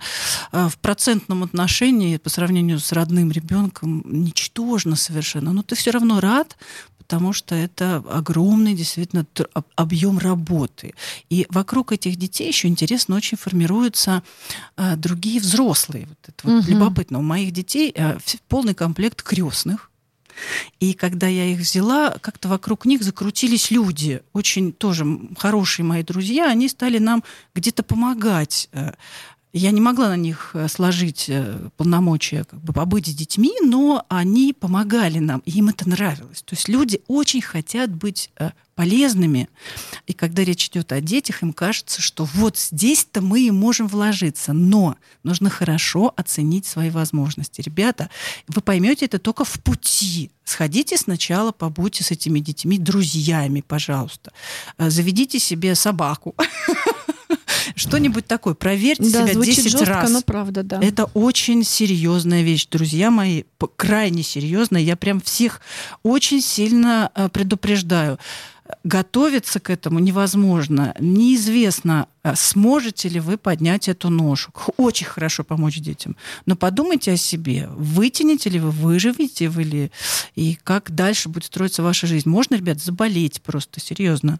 э, 0.51 0.67
в 0.69 0.77
процентном 0.77 1.43
отношении 1.43 2.17
по 2.17 2.29
сравнению 2.29 2.79
с 2.79 2.91
родным 2.91 3.31
ребенком 3.31 4.03
ничтожно 4.05 4.95
совершенно, 4.95 5.53
но 5.53 5.63
ты 5.63 5.75
все 5.75 5.91
равно 5.91 6.19
рад, 6.19 6.57
потому 7.13 7.31
что 7.31 7.53
это 7.53 7.97
огромный 8.09 8.73
действительно 8.73 9.23
объем 9.75 10.17
работы. 10.17 10.95
И 11.29 11.45
вокруг 11.49 11.91
этих 11.91 12.15
детей 12.15 12.47
еще 12.47 12.67
интересно 12.67 13.15
очень 13.15 13.37
формируются 13.37 14.23
а, 14.75 14.95
другие 14.95 15.39
взрослые. 15.39 16.07
Вот 16.07 16.17
это 16.23 16.47
вот 16.47 16.63
угу. 16.63 16.71
любопытно. 16.71 17.19
У 17.19 17.21
моих 17.21 17.51
детей 17.51 17.93
а, 17.95 18.17
полный 18.47 18.73
комплект 18.73 19.21
крестных. 19.21 19.91
И 20.79 20.95
когда 20.95 21.27
я 21.27 21.45
их 21.45 21.59
взяла, 21.59 22.17
как-то 22.19 22.49
вокруг 22.49 22.85
них 22.87 23.03
закрутились 23.03 23.69
люди, 23.69 24.23
очень 24.33 24.73
тоже 24.73 25.05
хорошие 25.37 25.85
мои 25.85 26.01
друзья, 26.01 26.49
они 26.49 26.67
стали 26.67 26.97
нам 26.97 27.23
где-то 27.53 27.83
помогать. 27.83 28.71
Я 29.55 29.69
не 29.69 29.81
могла 29.81 30.09
на 30.09 30.17
них 30.17 30.51
э, 30.55 30.67
сложить 30.67 31.25
э, 31.27 31.69
полномочия 31.77 32.43
как 32.43 32.59
бы 32.59 32.73
побыть 32.73 33.05
с 33.05 33.13
детьми, 33.13 33.53
но 33.61 34.03
они 34.09 34.51
помогали 34.51 35.19
нам, 35.19 35.43
и 35.45 35.51
им 35.51 35.69
это 35.69 35.87
нравилось. 35.87 36.41
То 36.41 36.55
есть 36.55 36.67
люди 36.67 37.01
очень 37.07 37.39
хотят 37.39 37.91
быть 37.91 38.31
э, 38.39 38.49
полезными, 38.73 39.49
и 40.07 40.13
когда 40.13 40.43
речь 40.43 40.69
идет 40.69 40.91
о 40.91 41.01
детях, 41.01 41.43
им 41.43 41.53
кажется, 41.53 42.01
что 42.01 42.25
вот 42.25 42.57
здесь-то 42.57 43.21
мы 43.21 43.41
и 43.41 43.51
можем 43.51 43.87
вложиться, 43.87 44.53
но 44.53 44.95
нужно 45.21 45.51
хорошо 45.51 46.11
оценить 46.17 46.65
свои 46.65 46.89
возможности. 46.89 47.61
Ребята, 47.61 48.09
вы 48.47 48.59
поймете 48.61 49.05
это 49.05 49.19
только 49.19 49.45
в 49.45 49.61
пути. 49.61 50.31
Сходите 50.45 50.97
сначала, 50.97 51.51
побудьте 51.51 52.03
с 52.03 52.09
этими 52.09 52.39
детьми 52.39 52.79
друзьями, 52.79 53.61
пожалуйста. 53.61 54.33
Заведите 54.79 55.37
себе 55.37 55.75
собаку. 55.75 56.35
Что-нибудь 57.75 58.25
такое. 58.25 58.53
Проверьте 58.53 59.09
да, 59.11 59.27
себя 59.27 59.41
10 59.41 59.71
жестко, 59.71 59.85
раз. 59.85 60.11
но 60.11 60.21
правда, 60.21 60.63
да. 60.63 60.79
Это 60.81 61.05
очень 61.13 61.63
серьезная 61.63 62.41
вещь, 62.41 62.67
друзья 62.69 63.11
мои, 63.11 63.43
крайне 63.75 64.23
серьезная. 64.23 64.81
Я 64.81 64.95
прям 64.95 65.21
всех 65.21 65.61
очень 66.03 66.41
сильно 66.41 67.11
э, 67.15 67.29
предупреждаю. 67.29 68.19
Готовиться 68.83 69.59
к 69.59 69.69
этому 69.69 69.99
невозможно. 69.99 70.95
Неизвестно, 70.99 72.07
э, 72.23 72.33
сможете 72.35 73.09
ли 73.09 73.19
вы 73.19 73.37
поднять 73.37 73.89
эту 73.89 74.09
ношу. 74.09 74.51
Очень 74.77 75.05
хорошо 75.05 75.43
помочь 75.43 75.79
детям. 75.79 76.15
Но 76.45 76.55
подумайте 76.55 77.11
о 77.11 77.17
себе. 77.17 77.69
Вытянете 77.75 78.49
ли 78.49 78.59
вы, 78.59 78.71
выживете 78.71 79.49
вы 79.49 79.63
ли, 79.63 79.91
и 80.35 80.57
как 80.63 80.91
дальше 80.95 81.29
будет 81.29 81.45
строиться 81.45 81.83
ваша 81.83 82.07
жизнь. 82.07 82.29
Можно, 82.29 82.55
ребят, 82.55 82.81
заболеть 82.81 83.41
просто, 83.41 83.79
серьезно. 83.79 84.39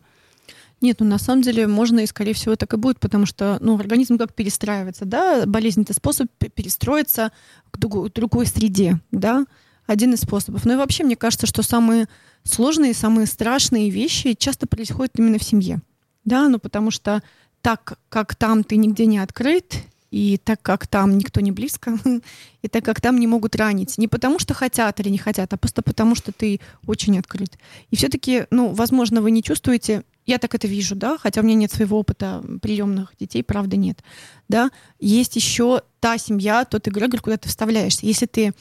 Нет, 0.83 0.99
ну 0.99 1.05
на 1.05 1.17
самом 1.17 1.43
деле 1.43 1.65
можно 1.65 2.01
и, 2.01 2.05
скорее 2.05 2.33
всего, 2.33 2.57
так 2.57 2.73
и 2.73 2.77
будет, 2.77 2.99
потому 2.99 3.25
что 3.25 3.57
ну, 3.61 3.79
организм 3.79 4.17
как 4.17 4.33
перестраивается, 4.33 5.05
да, 5.05 5.45
болезнь— 5.45 5.81
это 5.83 5.93
способ 5.93 6.27
перестроиться 6.37 7.31
к 7.71 7.77
другой, 7.77 8.45
среде, 8.45 8.99
да, 9.09 9.45
один 9.87 10.13
из 10.13 10.19
способов. 10.19 10.65
Ну 10.65 10.73
и 10.73 10.75
вообще, 10.75 11.05
мне 11.05 11.15
кажется, 11.15 11.47
что 11.47 11.63
самые 11.63 12.09
сложные, 12.43 12.93
самые 12.93 13.27
страшные 13.27 13.89
вещи 13.89 14.33
часто 14.33 14.67
происходят 14.67 15.17
именно 15.17 15.39
в 15.39 15.43
семье, 15.43 15.79
да, 16.25 16.49
ну 16.49 16.59
потому 16.59 16.91
что 16.91 17.23
так, 17.61 17.97
как 18.09 18.35
там 18.35 18.65
ты 18.65 18.75
нигде 18.75 19.05
не 19.05 19.19
открыт, 19.19 19.75
и 20.11 20.37
так 20.37 20.61
как 20.61 20.85
там 20.85 21.17
никто 21.17 21.39
не 21.39 21.53
близко, 21.53 21.97
и 22.61 22.67
так 22.67 22.83
как 22.83 22.99
там 22.99 23.21
не 23.21 23.25
могут 23.25 23.55
ранить. 23.55 23.97
Не 23.97 24.09
потому 24.09 24.37
что 24.37 24.53
хотят 24.53 24.99
или 24.99 25.07
не 25.07 25.17
хотят, 25.17 25.53
а 25.53 25.57
просто 25.57 25.81
потому 25.81 26.13
что 26.13 26.33
ты 26.33 26.59
очень 26.85 27.17
открыт. 27.17 27.57
И 27.89 27.95
все-таки, 27.95 28.47
ну, 28.51 28.73
возможно, 28.73 29.21
вы 29.21 29.31
не 29.31 29.41
чувствуете 29.41 30.03
я 30.25 30.37
так 30.37 30.55
это 30.55 30.67
вижу, 30.67 30.95
да, 30.95 31.17
хотя 31.17 31.41
у 31.41 31.43
меня 31.43 31.55
нет 31.55 31.71
своего 31.71 31.99
опыта 31.99 32.43
приемных 32.61 33.13
детей, 33.19 33.43
правда 33.43 33.77
нет, 33.77 34.03
да. 34.47 34.71
Есть 34.99 35.35
еще 35.35 35.81
та 35.99 36.17
семья, 36.17 36.65
тот 36.65 36.87
эгрегор, 36.87 37.21
куда 37.21 37.37
ты 37.37 37.49
вставляешься. 37.49 38.05
Если 38.05 38.25
ты 38.25 38.53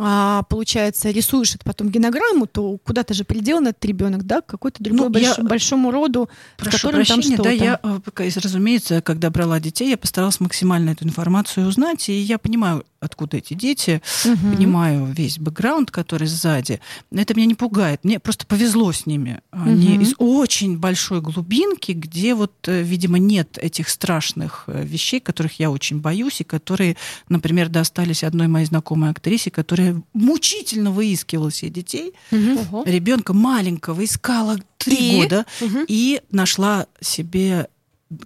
а, 0.00 0.44
получается, 0.44 1.10
рисуешь 1.10 1.56
это 1.56 1.64
потом 1.64 1.88
генограмму, 1.88 2.46
то 2.46 2.78
куда-то 2.78 3.14
же 3.14 3.24
приделан 3.24 3.66
этот 3.66 3.84
ребенок, 3.84 4.24
да, 4.24 4.40
к 4.40 4.46
какой-то 4.46 4.80
другой 4.82 5.06
ну, 5.06 5.10
больш... 5.10 5.24
я... 5.24 5.42
большому 5.42 5.90
роду, 5.90 6.28
Прошу 6.56 6.70
с 6.70 6.80
которым 6.80 6.98
прощения, 7.00 7.22
там 7.22 7.32
что-то. 7.34 7.42
Да, 7.42 7.50
я, 7.50 7.80
э, 7.82 8.30
разумеется, 8.40 9.02
когда 9.02 9.28
брала 9.30 9.58
детей, 9.58 9.90
я 9.90 9.98
постаралась 9.98 10.38
максимально 10.38 10.90
эту 10.90 11.04
информацию 11.04 11.66
узнать, 11.66 12.08
и 12.08 12.12
я 12.12 12.38
понимаю, 12.38 12.84
откуда 13.00 13.36
эти 13.36 13.54
дети, 13.54 14.02
угу. 14.24 14.56
понимаю 14.56 15.06
весь 15.06 15.38
бэкграунд, 15.38 15.90
который 15.90 16.26
сзади. 16.26 16.80
Это 17.12 17.34
меня 17.34 17.46
не 17.46 17.54
пугает. 17.54 18.04
Мне 18.04 18.18
просто 18.18 18.46
повезло 18.46 18.92
с 18.92 19.06
ними. 19.06 19.40
Они 19.50 19.94
угу. 19.94 20.02
из 20.02 20.14
очень 20.18 20.78
большой 20.78 21.20
глубинки, 21.20 21.92
где 21.92 22.34
вот, 22.34 22.52
э, 22.66 22.82
видимо, 22.82 23.18
нет 23.18 23.58
этих 23.58 23.88
страшных 23.88 24.64
э, 24.66 24.84
вещей, 24.84 25.20
которых 25.20 25.58
я 25.60 25.70
очень 25.70 26.00
боюсь, 26.00 26.40
и 26.40 26.44
которые, 26.44 26.96
например, 27.28 27.68
достались 27.68 28.24
одной 28.24 28.48
моей 28.48 28.66
знакомой 28.66 29.10
актрисе, 29.10 29.50
которая 29.50 30.02
мучительно 30.12 30.90
выискивала 30.90 31.52
себе 31.52 31.70
детей. 31.70 32.14
Угу. 32.32 32.84
Ребенка 32.84 33.32
маленького 33.32 34.04
искала 34.04 34.58
три 34.78 35.20
года 35.20 35.46
угу. 35.60 35.84
и 35.86 36.20
нашла 36.30 36.86
себе 37.00 37.68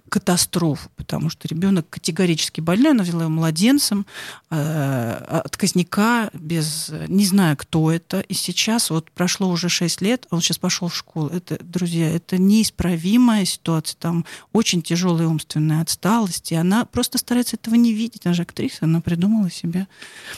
катастрофу, 0.09 0.89
потому 0.95 1.29
что 1.29 1.47
ребенок 1.47 1.89
категорически 1.89 2.61
больной, 2.61 2.91
она 2.91 3.03
взяла 3.03 3.23
его 3.23 3.31
младенцем, 3.31 4.05
э, 4.49 5.11
отказника, 5.43 6.29
без, 6.33 6.91
не 7.07 7.25
знаю, 7.25 7.57
кто 7.57 7.91
это. 7.91 8.21
И 8.21 8.33
сейчас, 8.33 8.89
вот 8.89 9.11
прошло 9.11 9.49
уже 9.49 9.69
6 9.69 10.01
лет, 10.01 10.25
он 10.29 10.41
сейчас 10.41 10.57
пошел 10.57 10.87
в 10.87 10.95
школу. 10.95 11.27
Это, 11.27 11.57
друзья, 11.61 12.09
это 12.09 12.37
неисправимая 12.37 13.45
ситуация. 13.45 13.97
Там 13.99 14.25
очень 14.53 14.81
тяжелая 14.81 15.27
умственная 15.27 15.81
отсталость, 15.81 16.51
и 16.51 16.55
она 16.55 16.85
просто 16.85 17.17
старается 17.17 17.57
этого 17.57 17.75
не 17.75 17.93
видеть. 17.93 18.25
Она 18.25 18.33
же 18.33 18.43
актриса, 18.43 18.79
она 18.85 19.01
придумала 19.01 19.49
себе 19.51 19.87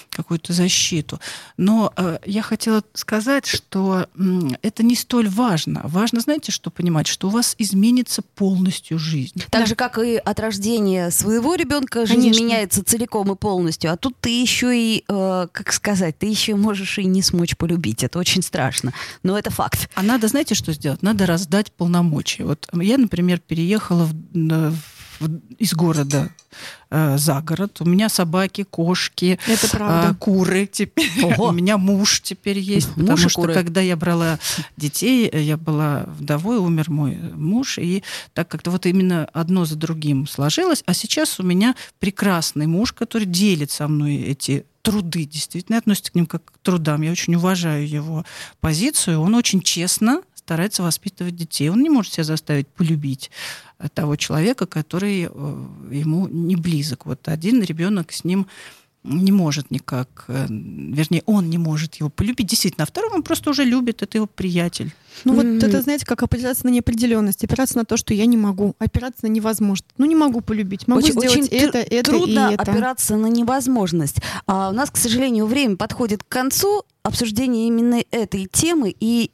какую-то 0.09 0.53
защиту. 0.53 1.19
Но 1.57 1.93
э, 1.95 2.17
я 2.25 2.41
хотела 2.41 2.83
сказать, 2.93 3.45
что 3.45 4.07
э, 4.15 4.49
это 4.63 4.81
не 4.81 4.95
столь 4.95 5.29
важно. 5.29 5.81
Важно, 5.83 6.19
знаете, 6.21 6.51
что 6.51 6.71
понимать, 6.71 7.05
что 7.05 7.27
у 7.27 7.31
вас 7.31 7.55
изменится 7.59 8.23
полностью 8.23 8.97
жизнь. 8.97 9.34
Так 9.49 9.61
да. 9.61 9.65
же, 9.65 9.75
как 9.75 9.97
и 9.97 10.15
от 10.15 10.39
рождения 10.39 11.11
своего 11.11 11.55
ребенка, 11.55 12.05
жизнь 12.05 12.21
Конечно. 12.21 12.43
меняется 12.43 12.83
целиком 12.85 13.31
и 13.31 13.35
полностью. 13.35 13.91
А 13.91 13.97
тут 13.97 14.15
ты 14.19 14.29
еще 14.41 14.77
и, 14.77 15.03
э, 15.07 15.47
как 15.51 15.73
сказать, 15.73 16.17
ты 16.17 16.27
еще 16.27 16.55
можешь 16.55 16.97
и 16.97 17.05
не 17.05 17.21
смочь 17.21 17.57
полюбить. 17.57 18.03
Это 18.03 18.17
очень 18.17 18.41
страшно. 18.41 18.93
Но 19.23 19.37
это 19.37 19.49
факт. 19.49 19.89
А 19.95 20.03
надо, 20.03 20.27
знаете, 20.29 20.55
что 20.55 20.71
сделать? 20.71 21.01
Надо 21.01 21.25
раздать 21.25 21.71
полномочия. 21.73 22.45
Вот 22.45 22.67
я, 22.73 22.97
например, 22.97 23.39
переехала 23.39 24.05
в, 24.05 24.13
в 24.33 24.94
из 25.57 25.73
города 25.73 26.29
э, 26.89 27.17
за 27.17 27.41
город. 27.41 27.81
У 27.81 27.85
меня 27.85 28.09
собаки, 28.09 28.63
кошки, 28.63 29.39
Это 29.47 29.67
Э, 30.11 30.13
куры 30.15 30.67
теперь. 30.71 31.11
У 31.37 31.51
меня 31.51 31.77
муж 31.77 32.21
теперь 32.21 32.59
есть. 32.59 32.87
Муж 32.95 33.07
потому 33.07 33.29
что 33.29 33.41
куры. 33.41 33.53
когда 33.53 33.81
я 33.81 33.95
брала 33.95 34.39
детей, 34.77 35.29
я 35.33 35.57
была 35.57 36.05
вдовой, 36.07 36.57
умер 36.57 36.89
мой 36.89 37.17
муж. 37.33 37.77
И 37.77 38.03
так 38.33 38.47
как-то 38.47 38.71
вот 38.71 38.85
именно 38.85 39.25
одно 39.33 39.65
за 39.65 39.75
другим 39.75 40.27
сложилось. 40.27 40.83
А 40.85 40.93
сейчас 40.93 41.39
у 41.39 41.43
меня 41.43 41.75
прекрасный 41.99 42.67
муж, 42.67 42.93
который 42.93 43.25
делит 43.25 43.71
со 43.71 43.87
мной 43.87 44.15
эти 44.15 44.65
труды, 44.81 45.25
действительно 45.25 45.79
относится 45.79 46.11
к 46.11 46.15
ним 46.15 46.27
как 46.27 46.45
к 46.45 46.57
трудам. 46.59 47.01
Я 47.01 47.11
очень 47.11 47.35
уважаю 47.35 47.87
его 47.89 48.23
позицию. 48.61 49.19
Он 49.19 49.33
очень 49.35 49.61
честно 49.61 50.21
старается 50.45 50.83
воспитывать 50.83 51.35
детей. 51.35 51.69
Он 51.69 51.81
не 51.81 51.89
может 51.89 52.13
себя 52.13 52.23
заставить 52.23 52.67
полюбить 52.67 53.31
того 53.95 54.15
человека, 54.15 54.67
который 54.67 55.23
э, 55.23 55.27
ему 55.91 56.27
не 56.27 56.55
близок. 56.55 57.07
Вот 57.07 57.27
один 57.27 57.63
ребенок 57.63 58.11
с 58.11 58.23
ним 58.23 58.45
не 59.03 59.31
может 59.31 59.71
никак, 59.71 60.25
э, 60.27 60.45
вернее, 60.47 61.23
он 61.25 61.49
не 61.49 61.57
может 61.57 61.95
его 61.95 62.09
полюбить. 62.09 62.47
Действительно, 62.47 62.83
а 62.83 62.85
второго 62.85 63.15
он 63.15 63.23
просто 63.23 63.49
уже 63.49 63.63
любит, 63.63 64.03
это 64.03 64.19
его 64.19 64.27
приятель. 64.27 64.93
Ну 65.23 65.33
mm-hmm. 65.33 65.53
вот 65.53 65.63
это, 65.63 65.81
знаете, 65.81 66.05
как 66.05 66.21
опираться 66.21 66.67
на 66.67 66.69
неопределенность, 66.69 67.43
опираться 67.43 67.77
на 67.77 67.85
то, 67.85 67.97
что 67.97 68.13
я 68.13 68.27
не 68.27 68.37
могу, 68.37 68.75
опираться 68.77 69.25
на 69.25 69.29
невозможность. 69.29 69.89
Ну 69.97 70.05
не 70.05 70.15
могу 70.15 70.41
полюбить, 70.41 70.87
могу 70.87 70.99
очень, 70.99 71.11
сделать 71.11 71.37
очень 71.37 71.47
это, 71.47 71.79
тр- 71.79 71.87
это 71.89 72.11
трудно 72.11 72.49
и 72.51 72.53
это. 72.53 72.71
опираться 72.71 73.15
на 73.15 73.27
невозможность. 73.27 74.17
А 74.45 74.69
у 74.69 74.73
нас, 74.73 74.91
к 74.91 74.97
сожалению, 74.97 75.47
время 75.47 75.75
подходит 75.75 76.23
к 76.23 76.27
концу 76.27 76.83
обсуждения 77.01 77.67
именно 77.67 78.03
этой 78.11 78.45
темы, 78.45 78.95
и 78.99 79.31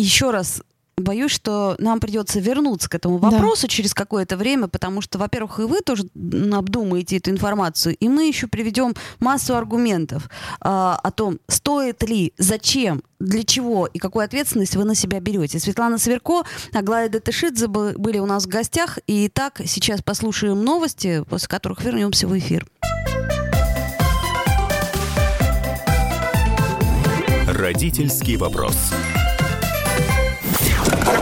еще 0.00 0.30
раз 0.30 0.62
боюсь, 1.00 1.32
что 1.32 1.76
нам 1.78 1.98
придется 1.98 2.40
вернуться 2.40 2.88
к 2.88 2.94
этому 2.94 3.18
вопросу 3.18 3.62
да. 3.62 3.68
через 3.68 3.94
какое-то 3.94 4.36
время, 4.36 4.68
потому 4.68 5.00
что, 5.00 5.18
во-первых, 5.18 5.58
и 5.60 5.62
вы 5.62 5.80
тоже 5.80 6.04
обдумаете 6.52 7.16
эту 7.16 7.30
информацию, 7.30 7.96
и 7.96 8.08
мы 8.08 8.28
еще 8.28 8.46
приведем 8.46 8.94
массу 9.18 9.56
аргументов 9.56 10.28
а, 10.60 10.98
о 11.02 11.10
том, 11.10 11.38
стоит 11.48 12.02
ли, 12.08 12.32
зачем, 12.38 13.02
для 13.18 13.44
чего 13.44 13.86
и 13.86 13.98
какую 13.98 14.24
ответственность 14.24 14.76
вы 14.76 14.84
на 14.84 14.94
себя 14.94 15.20
берете. 15.20 15.58
Светлана 15.58 15.98
Сверко, 15.98 16.44
Аглая 16.72 17.08
Датышидзе 17.08 17.66
были 17.66 18.18
у 18.18 18.26
нас 18.26 18.44
в 18.44 18.48
гостях. 18.48 18.98
И 19.06 19.28
так, 19.28 19.60
сейчас 19.66 20.02
послушаем 20.02 20.62
новости, 20.64 21.24
после 21.28 21.48
которых 21.48 21.82
вернемся 21.82 22.26
в 22.26 22.38
эфир. 22.38 22.66
Родительский 27.46 28.36
вопрос. 28.36 28.76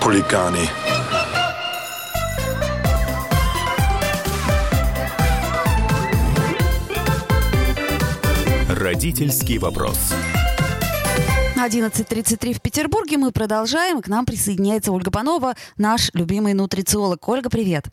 Хулиганы. 0.00 0.68
Родительский 8.68 9.58
вопрос. 9.58 10.12
11.33 11.56 12.54
в 12.54 12.60
Петербурге. 12.62 13.18
Мы 13.18 13.32
продолжаем. 13.32 14.00
К 14.00 14.08
нам 14.08 14.24
присоединяется 14.24 14.92
Ольга 14.92 15.10
Панова, 15.10 15.54
наш 15.76 16.10
любимый 16.14 16.54
нутрициолог. 16.54 17.28
Ольга, 17.28 17.50
привет. 17.50 17.86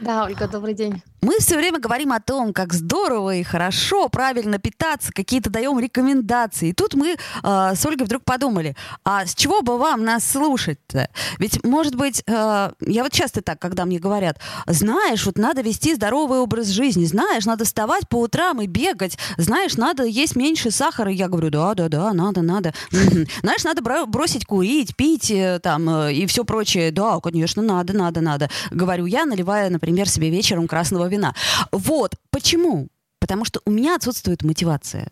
Да, 0.00 0.24
Ольга, 0.24 0.48
добрый 0.48 0.74
день. 0.74 1.02
Мы 1.22 1.38
все 1.38 1.56
время 1.56 1.78
говорим 1.78 2.12
о 2.12 2.20
том, 2.20 2.52
как 2.52 2.72
здорово 2.72 3.36
и 3.36 3.42
хорошо 3.42 4.08
правильно 4.08 4.58
питаться, 4.58 5.12
какие-то 5.12 5.50
даем 5.50 5.78
рекомендации. 5.78 6.68
И 6.68 6.72
тут 6.72 6.94
мы 6.94 7.16
э, 7.16 7.16
с 7.42 7.86
Ольгой 7.86 8.06
вдруг 8.06 8.24
подумали, 8.24 8.76
а 9.04 9.24
с 9.24 9.34
чего 9.34 9.62
бы 9.62 9.78
вам 9.78 10.04
нас 10.04 10.30
слушать-то? 10.30 11.08
Ведь, 11.38 11.64
может 11.64 11.94
быть, 11.94 12.22
э, 12.26 12.70
я 12.80 13.02
вот 13.02 13.12
часто 13.12 13.40
так, 13.40 13.58
когда 13.58 13.84
мне 13.84 13.98
говорят, 13.98 14.38
знаешь, 14.66 15.24
вот 15.24 15.38
надо 15.38 15.62
вести 15.62 15.94
здоровый 15.94 16.40
образ 16.40 16.68
жизни, 16.68 17.06
знаешь, 17.06 17.46
надо 17.46 17.64
вставать 17.64 18.08
по 18.08 18.20
утрам 18.20 18.60
и 18.60 18.66
бегать, 18.66 19.18
знаешь, 19.38 19.76
надо 19.76 20.04
есть 20.04 20.36
меньше 20.36 20.70
сахара. 20.70 21.10
Я 21.10 21.28
говорю, 21.28 21.50
да, 21.50 21.74
да, 21.74 21.88
да, 21.88 22.12
надо, 22.12 22.42
надо. 22.42 22.74
Знаешь, 22.90 23.64
надо 23.64 23.82
бросить 24.06 24.44
курить, 24.44 24.96
пить 24.96 25.30
э, 25.30 25.60
там 25.62 25.88
э, 25.88 26.12
и 26.12 26.26
все 26.26 26.44
прочее. 26.44 26.90
Да, 26.90 27.18
конечно, 27.20 27.62
надо, 27.62 27.94
надо, 27.94 28.20
надо. 28.20 28.50
Говорю 28.70 29.06
я, 29.06 29.24
наливая, 29.24 29.70
например, 29.70 30.08
себе 30.08 30.30
вечером 30.30 30.68
красного 30.68 31.05
вина. 31.06 31.34
Вот. 31.72 32.14
Почему? 32.30 32.88
Потому 33.18 33.44
что 33.44 33.60
у 33.64 33.70
меня 33.70 33.96
отсутствует 33.96 34.42
мотивация. 34.42 35.10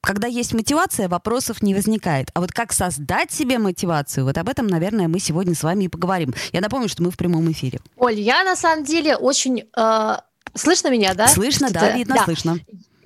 Когда 0.00 0.28
есть 0.28 0.54
мотивация, 0.54 1.08
вопросов 1.08 1.62
не 1.62 1.74
возникает. 1.74 2.30
А 2.34 2.40
вот 2.40 2.52
как 2.52 2.72
создать 2.72 3.32
себе 3.32 3.58
мотивацию, 3.58 4.24
вот 4.24 4.38
об 4.38 4.48
этом, 4.48 4.68
наверное, 4.68 5.08
мы 5.08 5.18
сегодня 5.18 5.54
с 5.56 5.64
вами 5.64 5.84
и 5.84 5.88
поговорим. 5.88 6.32
Я 6.52 6.60
напомню, 6.60 6.88
что 6.88 7.02
мы 7.02 7.10
в 7.10 7.16
прямом 7.16 7.50
эфире. 7.50 7.80
Оль, 7.96 8.20
я 8.20 8.44
на 8.44 8.54
самом 8.54 8.84
деле 8.84 9.16
очень... 9.16 9.64
Э, 9.76 10.18
слышно 10.54 10.90
меня, 10.90 11.14
да? 11.14 11.26
Слышно, 11.26 11.70
да, 11.70 11.90
видно, 11.90 12.14
да. 12.14 12.24
слышно. 12.24 12.58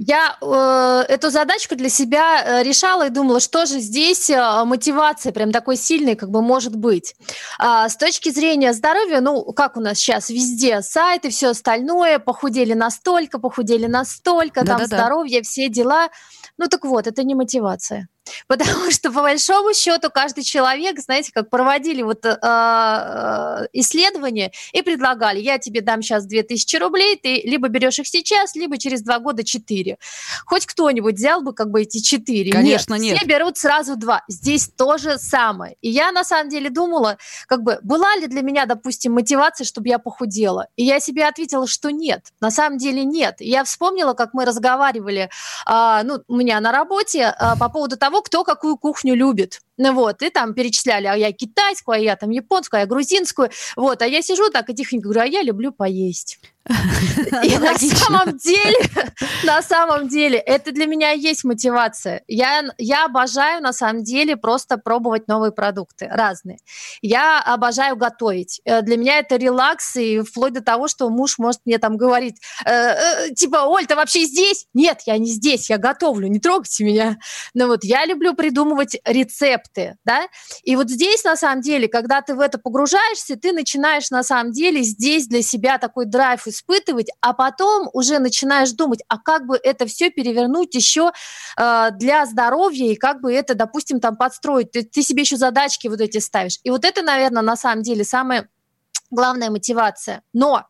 Я 0.02 0.38
э, 0.40 1.12
эту 1.12 1.28
задачку 1.28 1.76
для 1.76 1.90
себя 1.90 2.42
э, 2.42 2.62
решала 2.62 3.08
и 3.08 3.10
думала, 3.10 3.38
что 3.38 3.66
же 3.66 3.80
здесь 3.80 4.30
э, 4.30 4.64
мотивация 4.64 5.30
прям 5.30 5.52
такой 5.52 5.76
сильной 5.76 6.16
как 6.16 6.30
бы 6.30 6.40
может 6.40 6.74
быть. 6.74 7.14
А, 7.58 7.86
с 7.86 7.98
точки 7.98 8.30
зрения 8.30 8.72
здоровья, 8.72 9.20
ну, 9.20 9.44
как 9.52 9.76
у 9.76 9.80
нас 9.80 9.98
сейчас 9.98 10.30
везде 10.30 10.80
сайты, 10.80 11.28
все 11.28 11.48
остальное, 11.48 12.18
похудели 12.18 12.72
настолько, 12.72 13.38
похудели 13.38 13.84
настолько, 13.84 14.64
да, 14.64 14.78
там 14.78 14.78
да, 14.78 14.86
здоровье, 14.86 15.40
да. 15.40 15.44
все 15.44 15.68
дела. 15.68 16.08
Ну 16.56 16.66
так 16.68 16.86
вот, 16.86 17.06
это 17.06 17.22
не 17.22 17.34
мотивация. 17.34 18.08
Потому 18.46 18.90
что, 18.90 19.10
по 19.10 19.22
большому 19.22 19.74
счету, 19.74 20.10
каждый 20.10 20.44
человек, 20.44 20.98
знаете, 21.00 21.32
как 21.32 21.50
проводили 21.50 22.02
вот 22.02 22.24
э, 22.24 22.38
э 22.42 23.66
исследования 23.72 24.52
и 24.72 24.82
предлагали, 24.82 25.40
я 25.40 25.58
тебе 25.58 25.80
дам 25.80 26.02
сейчас 26.02 26.26
2000 26.26 26.76
рублей, 26.76 27.16
ты 27.16 27.42
либо 27.44 27.68
берешь 27.68 27.98
их 27.98 28.06
сейчас, 28.06 28.54
либо 28.54 28.78
через 28.78 29.02
два 29.02 29.18
года 29.18 29.44
4. 29.44 29.98
Хоть 30.46 30.66
кто-нибудь 30.66 31.14
взял 31.14 31.42
бы 31.42 31.52
как 31.52 31.70
бы 31.70 31.82
эти 31.82 31.98
4? 31.98 32.52
Конечно, 32.52 32.94
нет. 32.94 33.02
нет. 33.02 33.16
Все 33.18 33.26
берут 33.26 33.58
сразу 33.58 33.96
два. 33.96 34.22
Здесь 34.28 34.68
то 34.68 34.98
же 34.98 35.18
самое. 35.18 35.76
И 35.80 35.90
я 35.90 36.12
на 36.12 36.24
самом 36.24 36.48
деле 36.48 36.70
думала, 36.70 37.18
как 37.46 37.62
бы, 37.62 37.78
была 37.82 38.16
ли 38.16 38.26
для 38.26 38.42
меня, 38.42 38.66
допустим, 38.66 39.12
мотивация, 39.12 39.64
чтобы 39.64 39.88
я 39.88 39.98
похудела? 39.98 40.68
И 40.76 40.84
я 40.84 41.00
себе 41.00 41.26
ответила, 41.26 41.66
что 41.66 41.90
нет. 41.90 42.26
На 42.40 42.50
самом 42.50 42.78
деле 42.78 43.04
нет. 43.04 43.36
И 43.40 43.48
я 43.48 43.64
вспомнила, 43.64 44.14
как 44.14 44.34
мы 44.34 44.44
разговаривали, 44.44 45.30
э, 45.68 46.00
ну, 46.04 46.22
у 46.28 46.36
меня 46.36 46.60
на 46.60 46.72
работе 46.72 47.34
э, 47.38 47.56
по 47.58 47.68
поводу 47.68 47.96
того, 47.96 48.19
кто 48.22 48.44
какую 48.44 48.76
кухню 48.76 49.14
любит. 49.14 49.60
Ну 49.82 49.94
вот, 49.94 50.20
и 50.20 50.28
там 50.28 50.52
перечисляли, 50.52 51.06
а 51.06 51.14
я 51.14 51.32
китайскую, 51.32 51.96
а 51.96 51.98
я 51.98 52.14
там 52.14 52.28
японскую, 52.28 52.78
а 52.78 52.80
я 52.82 52.86
грузинскую. 52.86 53.48
Вот, 53.76 54.02
а 54.02 54.06
я 54.06 54.20
сижу 54.20 54.50
так 54.50 54.68
и 54.68 54.74
тихонько 54.74 55.04
говорю, 55.04 55.22
а 55.22 55.26
я 55.26 55.40
люблю 55.40 55.72
поесть. 55.72 56.38
И 57.42 57.56
на 57.58 57.76
самом 57.76 58.36
деле, 58.36 58.78
на 59.44 59.62
самом 59.62 60.08
деле, 60.08 60.38
это 60.38 60.72
для 60.72 60.86
меня 60.86 61.10
есть 61.10 61.42
мотивация. 61.42 62.22
Я, 62.28 62.62
я 62.78 63.06
обожаю, 63.06 63.62
на 63.62 63.72
самом 63.72 64.04
деле, 64.04 64.36
просто 64.36 64.76
пробовать 64.76 65.26
новые 65.26 65.52
продукты, 65.52 66.06
разные. 66.10 66.58
Я 67.02 67.40
обожаю 67.40 67.96
готовить. 67.96 68.60
Э, 68.64 68.82
для 68.82 68.96
меня 68.96 69.18
это 69.18 69.36
релакс, 69.36 69.96
и 69.96 70.20
вплоть 70.20 70.52
до 70.52 70.60
того, 70.62 70.86
что 70.86 71.08
муж 71.08 71.38
может 71.38 71.62
мне 71.64 71.78
там 71.78 71.96
говорить, 71.96 72.36
э, 72.64 72.70
э, 72.70 73.34
типа, 73.34 73.64
Оль, 73.66 73.86
ты 73.86 73.96
вообще 73.96 74.24
здесь? 74.24 74.66
Нет, 74.74 75.00
я 75.06 75.16
не 75.18 75.30
здесь, 75.30 75.70
я 75.70 75.78
готовлю, 75.78 76.28
не 76.28 76.40
трогайте 76.40 76.84
меня. 76.84 77.18
Но 77.54 77.66
вот 77.66 77.84
я 77.84 78.04
люблю 78.04 78.34
придумывать 78.34 78.96
рецепты, 79.70 79.96
да, 80.04 80.28
и 80.62 80.76
вот 80.76 80.90
здесь, 80.90 81.24
на 81.24 81.36
самом 81.36 81.60
деле, 81.62 81.88
когда 81.88 82.22
ты 82.22 82.34
в 82.34 82.40
это 82.40 82.58
погружаешься, 82.58 83.36
ты 83.36 83.52
начинаешь, 83.52 84.10
на 84.10 84.22
самом 84.22 84.52
деле, 84.52 84.82
здесь 84.82 85.26
для 85.26 85.42
себя 85.42 85.78
такой 85.78 86.06
драйв 86.06 86.46
испытывать, 86.46 87.08
а 87.20 87.32
потом 87.32 87.88
уже 87.92 88.18
начинаешь 88.18 88.72
думать, 88.72 89.00
а 89.08 89.18
как 89.18 89.46
бы 89.46 89.58
это 89.62 89.86
все 89.86 90.10
перевернуть 90.10 90.74
еще 90.74 91.12
э, 91.56 91.88
для 91.92 92.26
здоровья 92.26 92.92
и 92.92 92.96
как 92.96 93.20
бы 93.20 93.32
это, 93.32 93.54
допустим, 93.54 94.00
там 94.00 94.16
подстроить. 94.16 94.72
Ты, 94.72 94.82
ты 94.82 95.02
себе 95.02 95.22
еще 95.22 95.36
задачки 95.36 95.88
вот 95.88 96.00
эти 96.00 96.18
ставишь. 96.18 96.58
И 96.62 96.70
вот 96.70 96.84
это, 96.84 97.02
наверное, 97.02 97.42
на 97.42 97.56
самом 97.56 97.82
деле 97.82 98.04
самая 98.04 98.48
главная 99.10 99.50
мотивация. 99.50 100.22
Но 100.32 100.66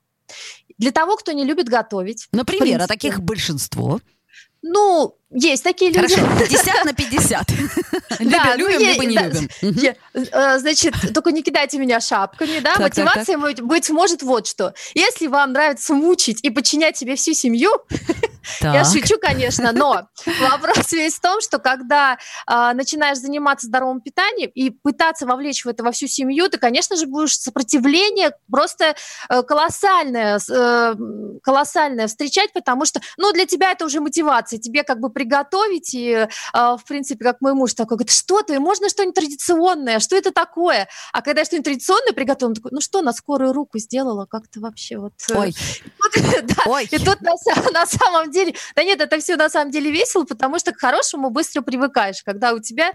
для 0.78 0.92
того, 0.92 1.16
кто 1.16 1.32
не 1.32 1.44
любит 1.44 1.68
готовить... 1.68 2.28
Например, 2.32 2.82
а 2.82 2.86
таких 2.86 3.20
большинство. 3.20 4.00
Ну, 4.62 5.16
есть 5.32 5.62
такие 5.62 5.92
люди. 5.92 6.14
Хорошо, 6.14 6.38
50 6.48 6.84
на 6.84 6.92
50. 6.92 7.50
Либо 8.18 8.56
любим, 8.56 8.80
либо 8.80 9.04
не 9.04 9.16
любим. 9.16 9.94
Э, 10.12 10.58
значит, 10.58 10.94
только 11.14 11.30
не 11.30 11.42
кидайте 11.42 11.78
меня 11.78 12.00
шапками, 12.00 12.58
да? 12.58 12.74
Мотивация 12.78 13.38
быть 13.38 13.90
может 13.90 14.22
вот 14.22 14.48
что. 14.48 14.74
Если 14.94 15.28
вам 15.28 15.52
нравится 15.52 15.94
мучить 15.94 16.40
и 16.42 16.50
подчинять 16.50 16.96
себе 16.96 17.14
всю 17.14 17.32
семью, 17.32 17.70
я 18.60 18.84
шучу, 18.84 19.18
конечно, 19.20 19.70
но 19.72 20.08
вопрос 20.40 20.90
весь 20.92 21.14
в 21.14 21.20
том, 21.20 21.40
что 21.40 21.58
когда 21.58 22.18
а, 22.46 22.74
начинаешь 22.74 23.18
заниматься 23.18 23.68
здоровым 23.68 24.00
питанием 24.00 24.50
и 24.52 24.70
пытаться 24.70 25.26
вовлечь 25.26 25.64
в 25.64 25.68
это 25.68 25.84
во 25.84 25.92
всю 25.92 26.08
семью, 26.08 26.48
ты, 26.48 26.58
конечно 26.58 26.96
же, 26.96 27.06
будешь 27.06 27.38
сопротивление 27.38 28.32
просто 28.50 28.96
э, 29.28 29.42
колоссальное, 29.42 30.40
э, 30.50 30.94
колоссальное 31.42 32.08
встречать, 32.08 32.52
потому 32.52 32.84
что, 32.84 33.00
ну, 33.16 33.32
для 33.32 33.46
тебя 33.46 33.72
это 33.72 33.84
уже 33.84 34.00
мотивация, 34.00 34.58
тебе 34.58 34.82
как 34.82 34.98
бы 34.98 35.10
приготовить, 35.20 35.94
и, 35.94 36.26
а, 36.54 36.78
в 36.78 36.84
принципе, 36.84 37.24
как 37.24 37.42
мой 37.42 37.52
муж 37.52 37.74
такой, 37.74 37.98
говорит, 37.98 38.10
что 38.10 38.42
ты, 38.42 38.58
можно 38.58 38.88
что-нибудь 38.88 39.14
традиционное, 39.14 40.00
что 40.00 40.16
это 40.16 40.32
такое? 40.32 40.88
А 41.12 41.20
когда 41.20 41.42
я 41.42 41.44
что-нибудь 41.44 41.66
традиционное 41.66 42.14
приготовила, 42.14 42.50
он 42.50 42.54
такой, 42.54 42.70
ну 42.72 42.80
что, 42.80 43.02
на 43.02 43.12
скорую 43.12 43.52
руку 43.52 43.78
сделала, 43.78 44.24
как-то 44.24 44.60
вообще 44.60 44.96
вот... 44.96 45.12
Э, 45.30 45.38
Ой. 45.38 45.54
Ой. 46.66 46.88
И 46.90 46.98
тут 46.98 47.20
на, 47.20 47.32
на 47.72 47.86
самом 47.86 48.30
деле, 48.30 48.54
да 48.74 48.82
нет, 48.82 48.98
это 49.00 49.18
все 49.20 49.36
на 49.36 49.50
самом 49.50 49.70
деле 49.70 49.90
весело, 49.90 50.24
потому 50.24 50.58
что 50.58 50.72
к 50.72 50.78
хорошему 50.78 51.28
быстро 51.28 51.60
привыкаешь, 51.60 52.22
когда 52.22 52.54
у 52.54 52.60
тебя 52.60 52.92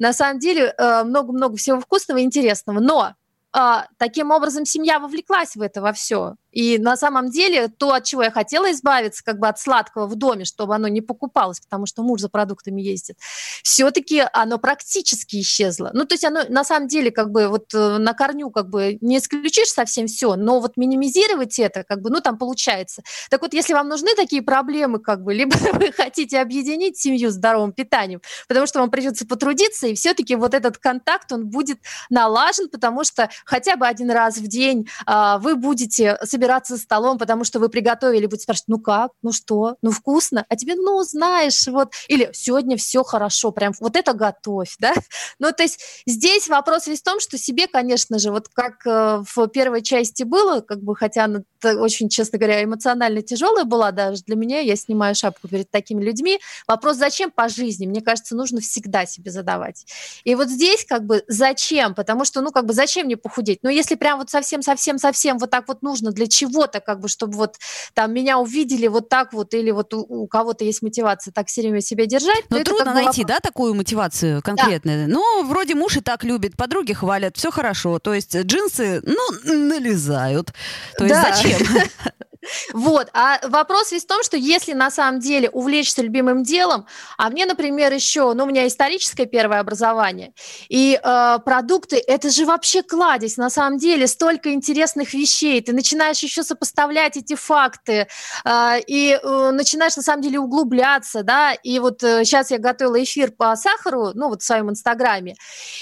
на 0.00 0.12
самом 0.12 0.40
деле 0.40 0.74
э, 0.76 1.04
много-много 1.04 1.56
всего 1.56 1.80
вкусного 1.80 2.18
и 2.18 2.22
интересного. 2.22 2.80
Но 2.80 3.14
а, 3.52 3.86
таким 3.96 4.30
образом 4.30 4.64
семья 4.64 4.98
вовлеклась 4.98 5.56
в 5.56 5.62
это 5.62 5.80
во 5.80 5.92
все. 5.92 6.34
И 6.52 6.78
на 6.78 6.96
самом 6.96 7.30
деле 7.30 7.68
то, 7.68 7.92
от 7.92 8.04
чего 8.04 8.22
я 8.22 8.30
хотела 8.30 8.70
избавиться, 8.72 9.22
как 9.24 9.38
бы 9.38 9.48
от 9.48 9.58
сладкого 9.58 10.06
в 10.06 10.16
доме, 10.16 10.44
чтобы 10.44 10.74
оно 10.74 10.88
не 10.88 11.00
покупалось, 11.00 11.60
потому 11.60 11.86
что 11.86 12.02
муж 12.02 12.20
за 12.20 12.28
продуктами 12.28 12.82
ездит, 12.82 13.16
все-таки 13.62 14.24
оно 14.32 14.58
практически 14.58 15.40
исчезло. 15.40 15.90
Ну, 15.94 16.04
то 16.04 16.14
есть 16.14 16.24
оно 16.24 16.44
на 16.48 16.64
самом 16.64 16.88
деле 16.88 17.10
как 17.10 17.30
бы 17.30 17.48
вот 17.48 17.72
э, 17.74 17.98
на 17.98 18.12
корню 18.14 18.50
как 18.50 18.68
бы 18.68 18.98
не 19.00 19.18
исключишь 19.18 19.68
совсем 19.68 20.06
все, 20.06 20.34
но 20.36 20.60
вот 20.60 20.76
минимизировать 20.76 21.58
это 21.58 21.84
как 21.84 22.00
бы, 22.00 22.10
ну, 22.10 22.20
там 22.20 22.38
получается. 22.38 23.02
Так 23.30 23.42
вот, 23.42 23.54
если 23.54 23.74
вам 23.74 23.88
нужны 23.88 24.14
такие 24.16 24.42
проблемы, 24.42 24.98
как 24.98 25.22
бы, 25.22 25.34
либо 25.34 25.54
вы 25.74 25.92
хотите 25.92 26.40
объединить 26.40 26.98
семью 26.98 27.30
здоровым 27.30 27.72
питанием, 27.72 28.20
потому 28.48 28.66
что 28.66 28.80
вам 28.80 28.90
придется 28.90 29.26
потрудиться, 29.26 29.86
и 29.86 29.94
все-таки 29.94 30.34
вот 30.34 30.54
этот 30.54 30.78
контакт, 30.78 31.30
он 31.32 31.46
будет 31.46 31.78
налажен, 32.10 32.68
потому 32.68 33.04
что 33.04 33.30
хотя 33.44 33.76
бы 33.76 33.86
один 33.86 34.10
раз 34.10 34.38
в 34.38 34.46
день 34.48 34.88
а, 35.06 35.38
вы 35.38 35.54
будете 35.54 36.18
собирать 36.24 36.47
убираться 36.48 36.76
за 36.76 36.82
столом, 36.82 37.18
потому 37.18 37.44
что 37.44 37.58
вы 37.58 37.68
приготовили, 37.68 38.26
будет 38.26 38.42
спрашивать, 38.42 38.68
ну 38.68 38.78
как, 38.78 39.10
ну 39.22 39.32
что, 39.32 39.76
ну 39.82 39.90
вкусно, 39.90 40.46
а 40.48 40.56
тебе, 40.56 40.74
ну 40.76 41.02
знаешь, 41.02 41.66
вот, 41.66 41.92
или 42.08 42.30
сегодня 42.32 42.76
все 42.76 43.02
хорошо, 43.02 43.52
прям 43.52 43.72
вот 43.80 43.96
это 43.96 44.14
готовь, 44.14 44.76
да? 44.78 44.94
Ну 45.40 45.52
то 45.52 45.62
есть 45.62 45.80
здесь 46.06 46.48
вопрос 46.48 46.86
весь 46.86 47.00
в 47.00 47.04
том, 47.04 47.20
что 47.20 47.38
себе, 47.38 47.66
конечно 47.66 48.18
же, 48.18 48.30
вот 48.30 48.48
как 48.48 48.86
э, 48.86 49.22
в 49.34 49.48
первой 49.48 49.82
части 49.82 50.24
было, 50.24 50.60
как 50.60 50.80
бы, 50.80 50.96
хотя 50.96 51.24
она 51.24 51.42
очень, 51.62 52.08
честно 52.08 52.38
говоря, 52.38 52.62
эмоционально 52.64 53.22
тяжелая 53.22 53.64
была 53.64 53.92
даже 53.92 54.22
для 54.22 54.36
меня, 54.36 54.60
я 54.60 54.76
снимаю 54.76 55.14
шапку 55.14 55.48
перед 55.48 55.70
такими 55.70 56.02
людьми. 56.02 56.40
Вопрос, 56.66 56.96
зачем 56.96 57.30
по 57.30 57.48
жизни, 57.48 57.86
мне 57.86 58.00
кажется, 58.00 58.36
нужно 58.36 58.60
всегда 58.60 59.06
себе 59.06 59.30
задавать. 59.30 59.86
И 60.24 60.34
вот 60.34 60.48
здесь 60.48 60.84
как 60.84 61.04
бы 61.04 61.24
зачем, 61.28 61.94
потому 61.94 62.24
что, 62.24 62.40
ну, 62.40 62.50
как 62.50 62.66
бы 62.66 62.72
зачем 62.74 63.06
мне 63.06 63.16
похудеть? 63.16 63.60
Ну, 63.62 63.70
если 63.70 63.94
прям 63.94 64.18
вот 64.18 64.30
совсем-совсем-совсем 64.30 65.38
вот 65.38 65.50
так 65.50 65.68
вот 65.68 65.82
нужно 65.82 66.10
для 66.12 66.26
чего-то, 66.28 66.80
как 66.80 67.00
бы, 67.00 67.08
чтобы 67.08 67.36
вот 67.36 67.56
там 67.94 68.12
меня 68.12 68.38
увидели 68.38 68.86
вот 68.86 69.08
так 69.08 69.32
вот, 69.32 69.54
или 69.54 69.70
вот 69.70 69.94
у, 69.94 70.00
у 70.00 70.26
кого-то 70.26 70.64
есть 70.64 70.82
мотивация 70.82 71.32
так 71.32 71.48
все 71.48 71.62
время 71.62 71.80
себя 71.80 72.06
держать. 72.06 72.44
Но 72.50 72.62
трудно 72.64 72.84
как 72.84 72.94
бы 72.94 73.02
найти, 73.02 73.22
вопрос... 73.22 73.36
да, 73.36 73.40
такую 73.40 73.74
мотивацию 73.74 74.42
конкретную? 74.42 75.06
Да. 75.06 75.14
Ну, 75.14 75.44
вроде 75.46 75.74
муж 75.74 75.96
и 75.96 76.00
так 76.00 76.24
любит, 76.24 76.56
подруги 76.56 76.92
хвалят, 76.92 77.36
все 77.36 77.50
хорошо. 77.50 77.98
То 77.98 78.14
есть 78.14 78.36
джинсы, 78.36 79.02
ну, 79.04 79.52
налезают. 79.54 80.52
То 80.96 81.04
есть 81.04 81.14
Да. 81.14 81.34
зачем? 81.34 81.58
Вот, 82.72 83.08
а 83.12 83.38
вопрос 83.48 83.92
весь 83.92 84.04
в 84.04 84.06
том, 84.06 84.22
что 84.22 84.36
если 84.36 84.72
на 84.72 84.90
самом 84.90 85.20
деле 85.20 85.50
увлечься 85.50 86.02
любимым 86.02 86.42
делом, 86.42 86.86
а 87.16 87.30
мне, 87.30 87.46
например, 87.46 87.92
еще, 87.92 88.32
ну, 88.34 88.44
у 88.44 88.46
меня 88.46 88.66
историческое 88.66 89.26
первое 89.26 89.60
образование, 89.60 90.32
и 90.68 91.00
э, 91.02 91.38
продукты, 91.44 92.02
это 92.06 92.30
же 92.30 92.44
вообще 92.44 92.82
кладезь, 92.82 93.36
на 93.36 93.50
самом 93.50 93.78
деле, 93.78 94.06
столько 94.06 94.52
интересных 94.52 95.14
вещей, 95.14 95.60
ты 95.60 95.72
начинаешь 95.72 96.22
еще 96.22 96.42
сопоставлять 96.42 97.16
эти 97.16 97.34
факты, 97.34 98.08
э, 98.44 98.80
и 98.86 99.18
э, 99.22 99.50
начинаешь, 99.50 99.96
на 99.96 100.02
самом 100.02 100.22
деле, 100.22 100.38
углубляться, 100.38 101.22
да, 101.22 101.52
и 101.52 101.78
вот 101.78 102.02
э, 102.02 102.24
сейчас 102.24 102.50
я 102.50 102.58
готовила 102.58 103.02
эфир 103.02 103.32
по 103.32 103.54
сахару, 103.56 104.12
ну, 104.14 104.28
вот 104.28 104.42
в 104.42 104.46
своем 104.46 104.70
инстаграме, 104.70 105.36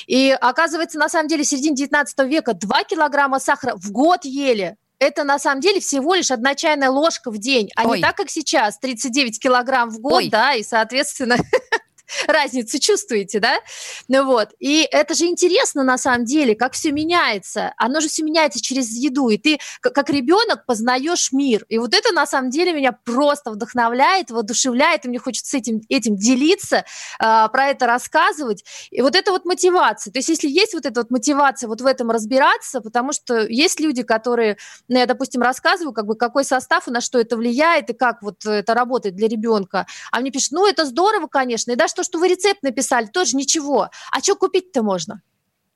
и 0.06 0.36
оказывается, 0.40 0.98
на 0.98 1.08
самом 1.08 1.28
деле, 1.28 1.44
в 1.44 1.46
середине 1.46 1.76
19 1.76 2.18
века 2.20 2.54
2 2.54 2.84
килограмма 2.84 3.38
сахара 3.38 3.74
в 3.76 3.90
год 3.90 4.24
ели, 4.24 4.76
это 4.98 5.24
на 5.24 5.38
самом 5.38 5.60
деле 5.60 5.80
всего 5.80 6.14
лишь 6.14 6.30
одна 6.30 6.54
чайная 6.54 6.90
ложка 6.90 7.30
в 7.30 7.38
день, 7.38 7.70
а 7.76 7.86
Ой. 7.86 7.98
не 7.98 8.02
так, 8.02 8.16
как 8.16 8.30
сейчас, 8.30 8.78
39 8.78 9.40
килограмм 9.40 9.90
в 9.90 10.00
год, 10.00 10.14
Ой. 10.14 10.28
да, 10.28 10.54
и, 10.54 10.62
соответственно, 10.62 11.36
разницу 12.26 12.78
чувствуете, 12.78 13.40
да? 13.40 13.60
Ну 14.08 14.24
вот, 14.24 14.50
и 14.58 14.86
это 14.90 15.14
же 15.14 15.26
интересно 15.26 15.82
на 15.82 15.98
самом 15.98 16.24
деле, 16.24 16.54
как 16.54 16.72
все 16.74 16.92
меняется. 16.92 17.74
Оно 17.76 18.00
же 18.00 18.08
все 18.08 18.22
меняется 18.22 18.60
через 18.60 18.90
еду, 18.96 19.28
и 19.28 19.38
ты 19.38 19.58
как 19.80 20.10
ребенок 20.10 20.66
познаешь 20.66 21.32
мир. 21.32 21.64
И 21.68 21.78
вот 21.78 21.94
это 21.94 22.12
на 22.12 22.26
самом 22.26 22.50
деле 22.50 22.72
меня 22.72 22.92
просто 22.92 23.50
вдохновляет, 23.50 24.30
воодушевляет, 24.30 25.04
и 25.04 25.08
мне 25.08 25.18
хочется 25.18 25.56
этим, 25.56 25.80
этим 25.88 26.16
делиться, 26.16 26.84
а, 27.18 27.48
про 27.48 27.68
это 27.68 27.86
рассказывать. 27.86 28.64
И 28.90 29.02
вот 29.02 29.16
это 29.16 29.30
вот 29.30 29.44
мотивация. 29.44 30.12
То 30.12 30.18
есть 30.18 30.28
если 30.28 30.48
есть 30.48 30.74
вот 30.74 30.86
эта 30.86 31.00
вот 31.00 31.10
мотивация 31.10 31.68
вот 31.68 31.80
в 31.80 31.86
этом 31.86 32.10
разбираться, 32.10 32.80
потому 32.80 33.12
что 33.12 33.46
есть 33.46 33.80
люди, 33.80 34.02
которые, 34.02 34.56
ну, 34.88 34.98
я, 34.98 35.06
допустим, 35.06 35.42
рассказываю, 35.42 35.92
как 35.92 36.06
бы 36.06 36.16
какой 36.16 36.44
состав 36.44 36.88
и 36.88 36.90
на 36.90 37.00
что 37.00 37.18
это 37.18 37.36
влияет, 37.36 37.90
и 37.90 37.94
как 37.94 38.22
вот 38.22 38.44
это 38.44 38.74
работает 38.74 39.16
для 39.16 39.28
ребенка. 39.28 39.86
А 40.12 40.20
мне 40.20 40.30
пишут, 40.30 40.52
ну, 40.52 40.66
это 40.66 40.84
здорово, 40.84 41.26
конечно, 41.26 41.72
и 41.72 41.76
даже 41.76 41.94
то, 41.96 42.04
что 42.04 42.18
вы 42.18 42.28
рецепт 42.28 42.62
написали, 42.62 43.06
тоже 43.06 43.36
ничего. 43.36 43.90
А 44.12 44.20
что 44.20 44.36
купить-то 44.36 44.82
можно? 44.82 45.22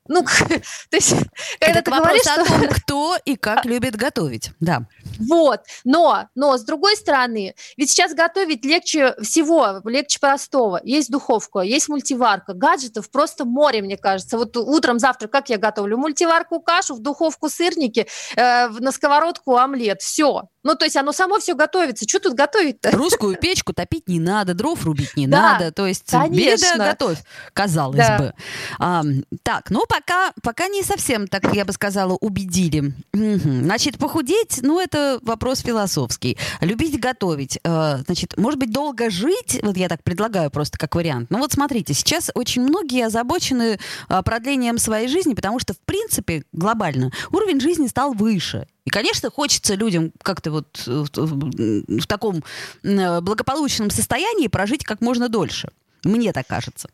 Ну, 0.07 0.23
то 0.89 0.95
есть, 0.95 1.13
когда 1.59 1.79
Это 1.79 1.81
ты 1.83 1.91
вопрос 1.91 2.07
говоришь, 2.07 2.27
о 2.27 2.45
что... 2.45 2.45
том, 2.45 2.67
кто 2.75 3.17
и 3.23 3.35
как 3.35 3.65
любит 3.65 3.95
готовить. 3.95 4.51
Да. 4.59 4.83
Вот, 5.19 5.61
но, 5.83 6.27
но 6.35 6.57
с 6.57 6.63
другой 6.63 6.95
стороны, 6.95 7.53
ведь 7.77 7.91
сейчас 7.91 8.13
готовить 8.13 8.65
легче 8.65 9.15
всего, 9.21 9.81
легче 9.85 10.19
простого. 10.19 10.81
Есть 10.83 11.11
духовка, 11.11 11.59
есть 11.59 11.87
мультиварка, 11.89 12.53
гаджетов 12.53 13.09
просто 13.11 13.45
море, 13.45 13.81
мне 13.81 13.97
кажется. 13.97 14.37
Вот 14.37 14.57
утром, 14.57 14.99
завтра, 14.99 15.27
как 15.27 15.49
я 15.49 15.57
готовлю? 15.57 15.97
Мультиварку 15.97 16.59
кашу, 16.59 16.95
в 16.95 16.99
духовку 16.99 17.49
сырники, 17.49 18.07
э, 18.35 18.67
на 18.69 18.91
сковородку 18.91 19.57
омлет, 19.57 20.01
все. 20.01 20.43
Ну, 20.63 20.75
то 20.75 20.85
есть 20.85 20.95
оно 20.95 21.11
само 21.11 21.39
все 21.39 21.55
готовится. 21.55 22.07
Что 22.07 22.19
тут 22.19 22.33
готовить-то? 22.35 22.91
Русскую 22.91 23.35
печку 23.35 23.73
топить 23.73 24.07
не 24.07 24.19
надо, 24.19 24.53
дров 24.53 24.83
рубить 24.83 25.15
не 25.15 25.27
Да, 25.27 25.53
надо. 25.53 25.71
То 25.71 25.87
есть 25.87 26.09
конечно. 26.11 26.73
беда 26.75 26.91
готовь, 26.91 27.17
казалось 27.53 27.97
Да. 27.97 28.17
бы. 28.17 28.33
А, 28.79 29.03
так, 29.43 29.69
ну 29.71 29.85
пока, 29.91 30.33
пока 30.41 30.67
не 30.67 30.83
совсем, 30.83 31.27
так 31.27 31.53
я 31.53 31.65
бы 31.65 31.73
сказала, 31.73 32.13
убедили. 32.13 32.93
Мгм. 33.13 33.63
Значит, 33.63 33.97
похудеть, 33.97 34.59
ну 34.61 34.79
это 34.79 35.19
вопрос 35.21 35.59
философский. 35.59 36.37
Любить 36.61 36.99
готовить. 36.99 37.59
э, 37.63 37.97
значит, 38.05 38.37
может 38.37 38.59
быть, 38.59 38.71
долго 38.71 39.09
жить, 39.09 39.59
вот 39.61 39.77
я 39.77 39.89
так 39.89 40.03
предлагаю 40.03 40.49
просто 40.49 40.77
как 40.77 40.95
вариант. 40.95 41.29
Ну 41.29 41.39
вот 41.39 41.51
смотрите, 41.51 41.93
сейчас 41.93 42.31
очень 42.33 42.61
многие 42.61 43.05
озабочены 43.05 43.79
а, 44.07 44.21
продлением 44.21 44.77
своей 44.77 45.07
жизни, 45.07 45.33
потому 45.33 45.59
что, 45.59 45.73
в 45.73 45.79
принципе, 45.79 46.43
глобально 46.53 47.11
уровень 47.31 47.59
жизни 47.59 47.87
стал 47.87 48.13
выше. 48.13 48.67
И, 48.85 48.89
конечно, 48.89 49.29
хочется 49.29 49.75
людям 49.75 50.11
как-то 50.21 50.51
вот 50.51 50.83
э, 50.87 51.05
в 51.13 52.07
таком 52.07 52.43
э, 52.83 53.21
благополучном 53.21 53.89
состоянии 53.89 54.47
прожить 54.47 54.83
как 54.83 55.01
можно 55.01 55.29
дольше. 55.29 55.69
Мне 56.03 56.33
так 56.33 56.47
кажется. 56.47 56.89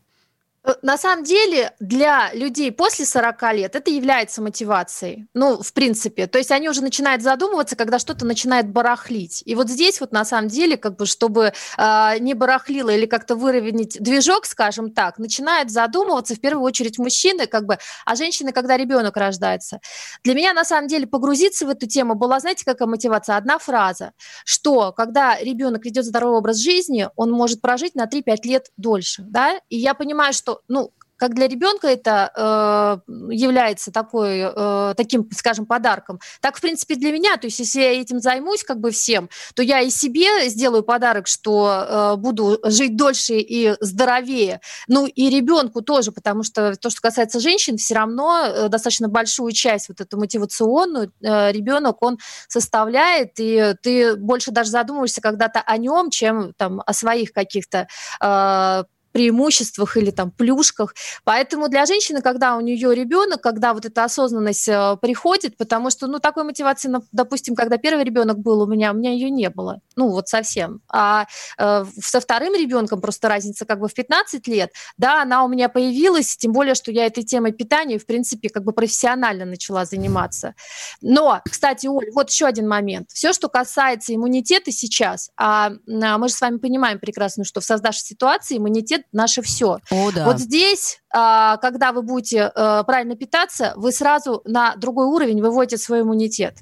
Э, 0.67 0.75
На 0.82 0.97
самом 0.97 1.23
деле 1.23 1.73
для 1.80 2.32
людей 2.34 2.71
после 2.71 3.06
40 3.06 3.53
лет 3.53 3.75
это 3.75 3.89
является 3.89 4.41
мотивацией. 4.41 5.27
Ну, 5.34 5.62
в 5.62 5.73
принципе. 5.73 6.27
То 6.27 6.38
есть 6.38 6.51
они 6.51 6.69
уже 6.69 6.82
начинают 6.82 7.21
задумываться, 7.23 7.75
когда 7.75 7.99
что-то 7.99 8.25
начинает 8.25 8.69
барахлить. 8.69 9.43
И 9.45 9.56
вот 9.56 9.69
здесь 9.69 10.01
вот 10.01 10.12
на 10.12 10.25
самом 10.25 10.49
деле, 10.49 10.77
как 10.77 10.97
бы, 10.97 11.06
чтобы 11.06 11.53
э, 11.77 12.19
не 12.19 12.34
барахлило 12.34 12.89
или 12.89 13.06
как-то 13.06 13.36
выровнять 13.36 13.97
движок, 14.01 14.45
скажем 14.45 14.91
так, 14.91 15.17
начинают 15.19 15.71
задумываться 15.71 16.36
в 16.36 16.39
первую 16.39 16.63
очередь 16.63 16.99
мужчины, 16.99 17.47
как 17.47 17.65
бы, 17.65 17.77
а 18.06 18.15
женщины, 18.15 18.51
когда 18.51 18.77
ребенок 18.77 19.15
рождается. 19.15 19.80
Для 20.23 20.34
меня 20.34 20.53
на 20.53 20.65
самом 20.65 20.88
деле 20.88 21.08
погрузиться 21.08 21.65
в 21.65 21.69
эту 21.69 21.88
тему 21.88 22.15
была, 22.15 22.39
знаете, 22.39 22.65
какая 22.65 22.88
мотивация? 22.88 23.38
Одна 23.38 23.58
фраза, 23.58 24.12
что 24.45 24.91
когда 24.91 25.38
ребенок 25.39 25.86
ведет 25.86 26.06
здоровый 26.06 26.39
образ 26.39 26.58
жизни, 26.58 27.10
он 27.15 27.32
может 27.32 27.62
прожить 27.62 27.95
на 27.95 28.06
3-5 28.06 28.38
лет 28.43 28.71
дольше, 28.77 29.23
да, 29.27 29.60
и 29.69 29.77
я 29.77 29.93
понимаю, 29.93 30.34
что, 30.34 30.57
ну, 30.67 30.91
как 31.17 31.34
для 31.34 31.48
ребенка 31.48 31.88
это 31.88 33.02
э, 33.08 33.12
является 33.34 33.91
такой, 33.91 34.39
э, 34.39 34.93
таким, 34.96 35.28
скажем, 35.36 35.65
подарком, 35.65 36.20
так, 36.41 36.58
в 36.58 36.62
принципе, 36.62 36.96
для 36.96 37.12
меня, 37.12 37.38
то 37.38 37.48
есть 37.48 37.60
если 37.60 37.82
я 37.82 38.00
этим 38.00 38.20
займусь 38.20 38.63
как 38.63 38.80
бы 38.80 38.91
всем, 38.91 39.30
то 39.56 39.63
я 39.63 39.82
и 39.82 39.89
себе 39.89 40.48
сделаю 40.48 40.84
подарок, 40.84 41.28
что 41.28 42.13
э, 42.15 42.15
буду 42.17 42.60
жить 42.63 42.96
дольше 42.96 43.39
и 43.39 43.76
здоровее, 43.82 44.62
ну 44.88 45.08
и 45.08 45.30
ребенку 45.30 45.82
тоже, 45.82 46.12
потому 46.12 46.43
что 46.43 46.76
то, 46.76 46.89
что 46.89 47.02
касается 47.02 47.39
женщин, 47.39 47.78
все 47.78 47.96
равно 47.96 48.46
э, 48.46 48.70
достаточно 48.70 49.10
большую 49.10 49.52
часть 49.52 49.89
вот 49.89 50.00
эту 50.00 50.17
мотивационную 50.17 51.12
э, 51.22 51.52
ребенок, 51.52 52.02
он 52.04 52.20
составляет, 52.48 53.34
и 53.39 53.74
ты 53.82 54.15
больше 54.15 54.52
даже 54.52 54.70
задумываешься 54.70 55.22
когда-то 55.22 55.62
о 55.62 55.78
нем, 55.78 56.12
чем 56.12 56.54
там 56.54 56.82
о 56.86 56.93
своих 56.93 57.32
каких-то 57.34 57.88
э, 58.22 58.84
преимуществах 59.17 59.97
или 59.97 60.12
там 60.12 60.30
плюшках. 60.30 60.93
Поэтому 61.23 61.69
для 61.69 61.88
женщины, 61.88 62.21
когда 62.21 62.56
у 62.56 62.62
нее 62.62 62.93
ребенок, 62.93 63.41
когда 63.41 63.73
вот 63.73 63.84
эта 63.84 64.03
осознанность 64.03 64.67
э, 64.67 64.95
приходит, 65.01 65.58
потому 65.58 65.89
что, 65.89 66.06
ну, 66.06 66.19
такой 66.19 66.43
мотивации, 66.43 66.91
допустим, 67.12 67.56
когда 67.56 67.77
первый 67.77 68.03
ребенок 68.03 68.38
был 68.38 68.62
у 68.62 68.67
меня, 68.67 68.91
у 68.91 68.95
меня 68.95 69.12
ее 69.12 69.32
не 69.32 69.49
было, 69.49 69.82
ну, 69.95 70.10
вот 70.10 70.27
совсем. 70.30 70.82
А 70.88 71.25
э, 71.58 71.86
со 71.99 72.19
вторым 72.19 72.53
ребенком 72.53 73.01
просто 73.01 73.27
разница 73.27 73.65
как 73.65 73.80
бы 73.80 73.88
в 73.88 73.93
15 73.95 74.47
лет, 74.47 74.71
да, 74.97 75.23
она 75.23 75.43
у 75.43 75.47
меня 75.47 75.67
появилась, 75.67 76.38
тем 76.38 76.51
более, 76.51 76.75
что 76.75 76.91
я 76.91 77.08
этой 77.08 77.23
темой 77.23 77.53
питания, 77.53 77.97
в 77.97 78.06
принципе, 78.06 78.49
как 78.49 78.63
бы 78.63 78.71
профессионально 78.71 79.45
начала 79.45 79.86
заниматься. 79.86 80.53
Но, 81.01 81.41
кстати, 81.43 81.88
Оль, 81.88 82.12
вот 82.13 82.30
еще 82.30 82.45
один 82.45 82.67
момент. 82.67 83.10
Все, 83.10 83.34
что 83.34 83.49
касается 83.49 84.13
иммунитета 84.13 84.71
сейчас, 84.71 85.32
а, 85.38 85.71
а, 85.88 86.17
мы 86.19 86.27
же 86.27 86.36
с 86.36 86.41
вами 86.41 86.58
понимаем 86.60 86.99
прекрасно, 86.99 87.45
что 87.45 87.62
в 87.62 87.63
создавшей 87.63 88.03
ситуации 88.03 88.58
иммунитет 88.58 89.07
наше 89.12 89.41
все. 89.41 89.80
О, 89.89 90.12
да. 90.12 90.26
Вот 90.26 90.39
здесь, 90.39 91.02
а, 91.13 91.58
когда 91.58 91.91
вы 91.91 92.02
будете 92.02 92.52
э, 92.54 92.84
правильно 92.86 93.15
питаться, 93.15 93.74
вы 93.76 93.91
сразу 93.91 94.41
на 94.46 94.76
другой 94.76 95.08
уровень 95.08 95.41
выводите 95.41 95.78
свой 95.78 96.02
иммунитет. 96.02 96.56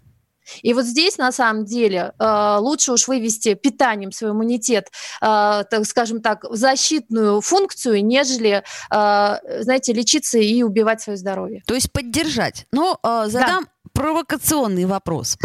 И 0.62 0.74
вот 0.74 0.86
здесь, 0.86 1.18
на 1.18 1.32
самом 1.32 1.66
деле, 1.66 2.14
э, 2.20 2.58
лучше 2.60 2.92
уж 2.92 3.08
вывести 3.08 3.56
питанием 3.56 4.12
свой 4.12 4.32
иммунитет, 4.32 4.90
э, 5.22 5.64
так 5.70 5.86
скажем 5.86 6.22
так, 6.22 6.44
в 6.44 6.56
защитную 6.56 7.42
функцию, 7.42 8.06
нежели, 8.06 8.64
знаете, 8.90 9.94
лечиться 9.94 10.38
и 10.38 10.62
убивать 10.62 11.02
свое 11.02 11.18
здоровье. 11.18 11.64
То 11.66 11.74
есть 11.74 11.92
поддержать. 11.92 12.68
Но 12.72 13.00
э, 13.04 13.26
задам 13.28 13.68
провокационный 13.94 14.86
вопрос. 14.86 15.38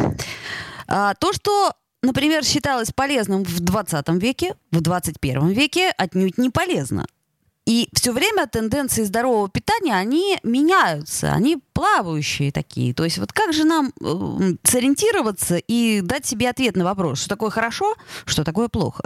А, 0.86 1.14
то, 1.14 1.32
что, 1.32 1.72
например, 2.02 2.44
считалось 2.44 2.92
полезным 2.92 3.44
в 3.44 3.60
20 3.60 4.08
веке, 4.22 4.54
в 4.70 4.80
21 4.80 5.48
веке 5.48 5.90
отнюдь 5.96 6.38
не 6.38 6.50
полезно. 6.50 7.06
И 7.66 7.88
все 7.92 8.12
время 8.12 8.46
тенденции 8.46 9.04
здорового 9.04 9.48
питания, 9.48 9.94
они 9.94 10.38
меняются, 10.42 11.32
они 11.32 11.58
плавающие 11.72 12.50
такие. 12.50 12.94
То 12.94 13.04
есть 13.04 13.18
вот 13.18 13.32
как 13.32 13.52
же 13.52 13.64
нам 13.64 13.92
э, 14.00 14.54
сориентироваться 14.64 15.56
и 15.56 16.00
дать 16.00 16.26
себе 16.26 16.48
ответ 16.48 16.74
на 16.74 16.84
вопрос, 16.84 17.20
что 17.20 17.28
такое 17.28 17.50
хорошо, 17.50 17.94
что 18.24 18.44
такое 18.44 18.68
плохо? 18.68 19.04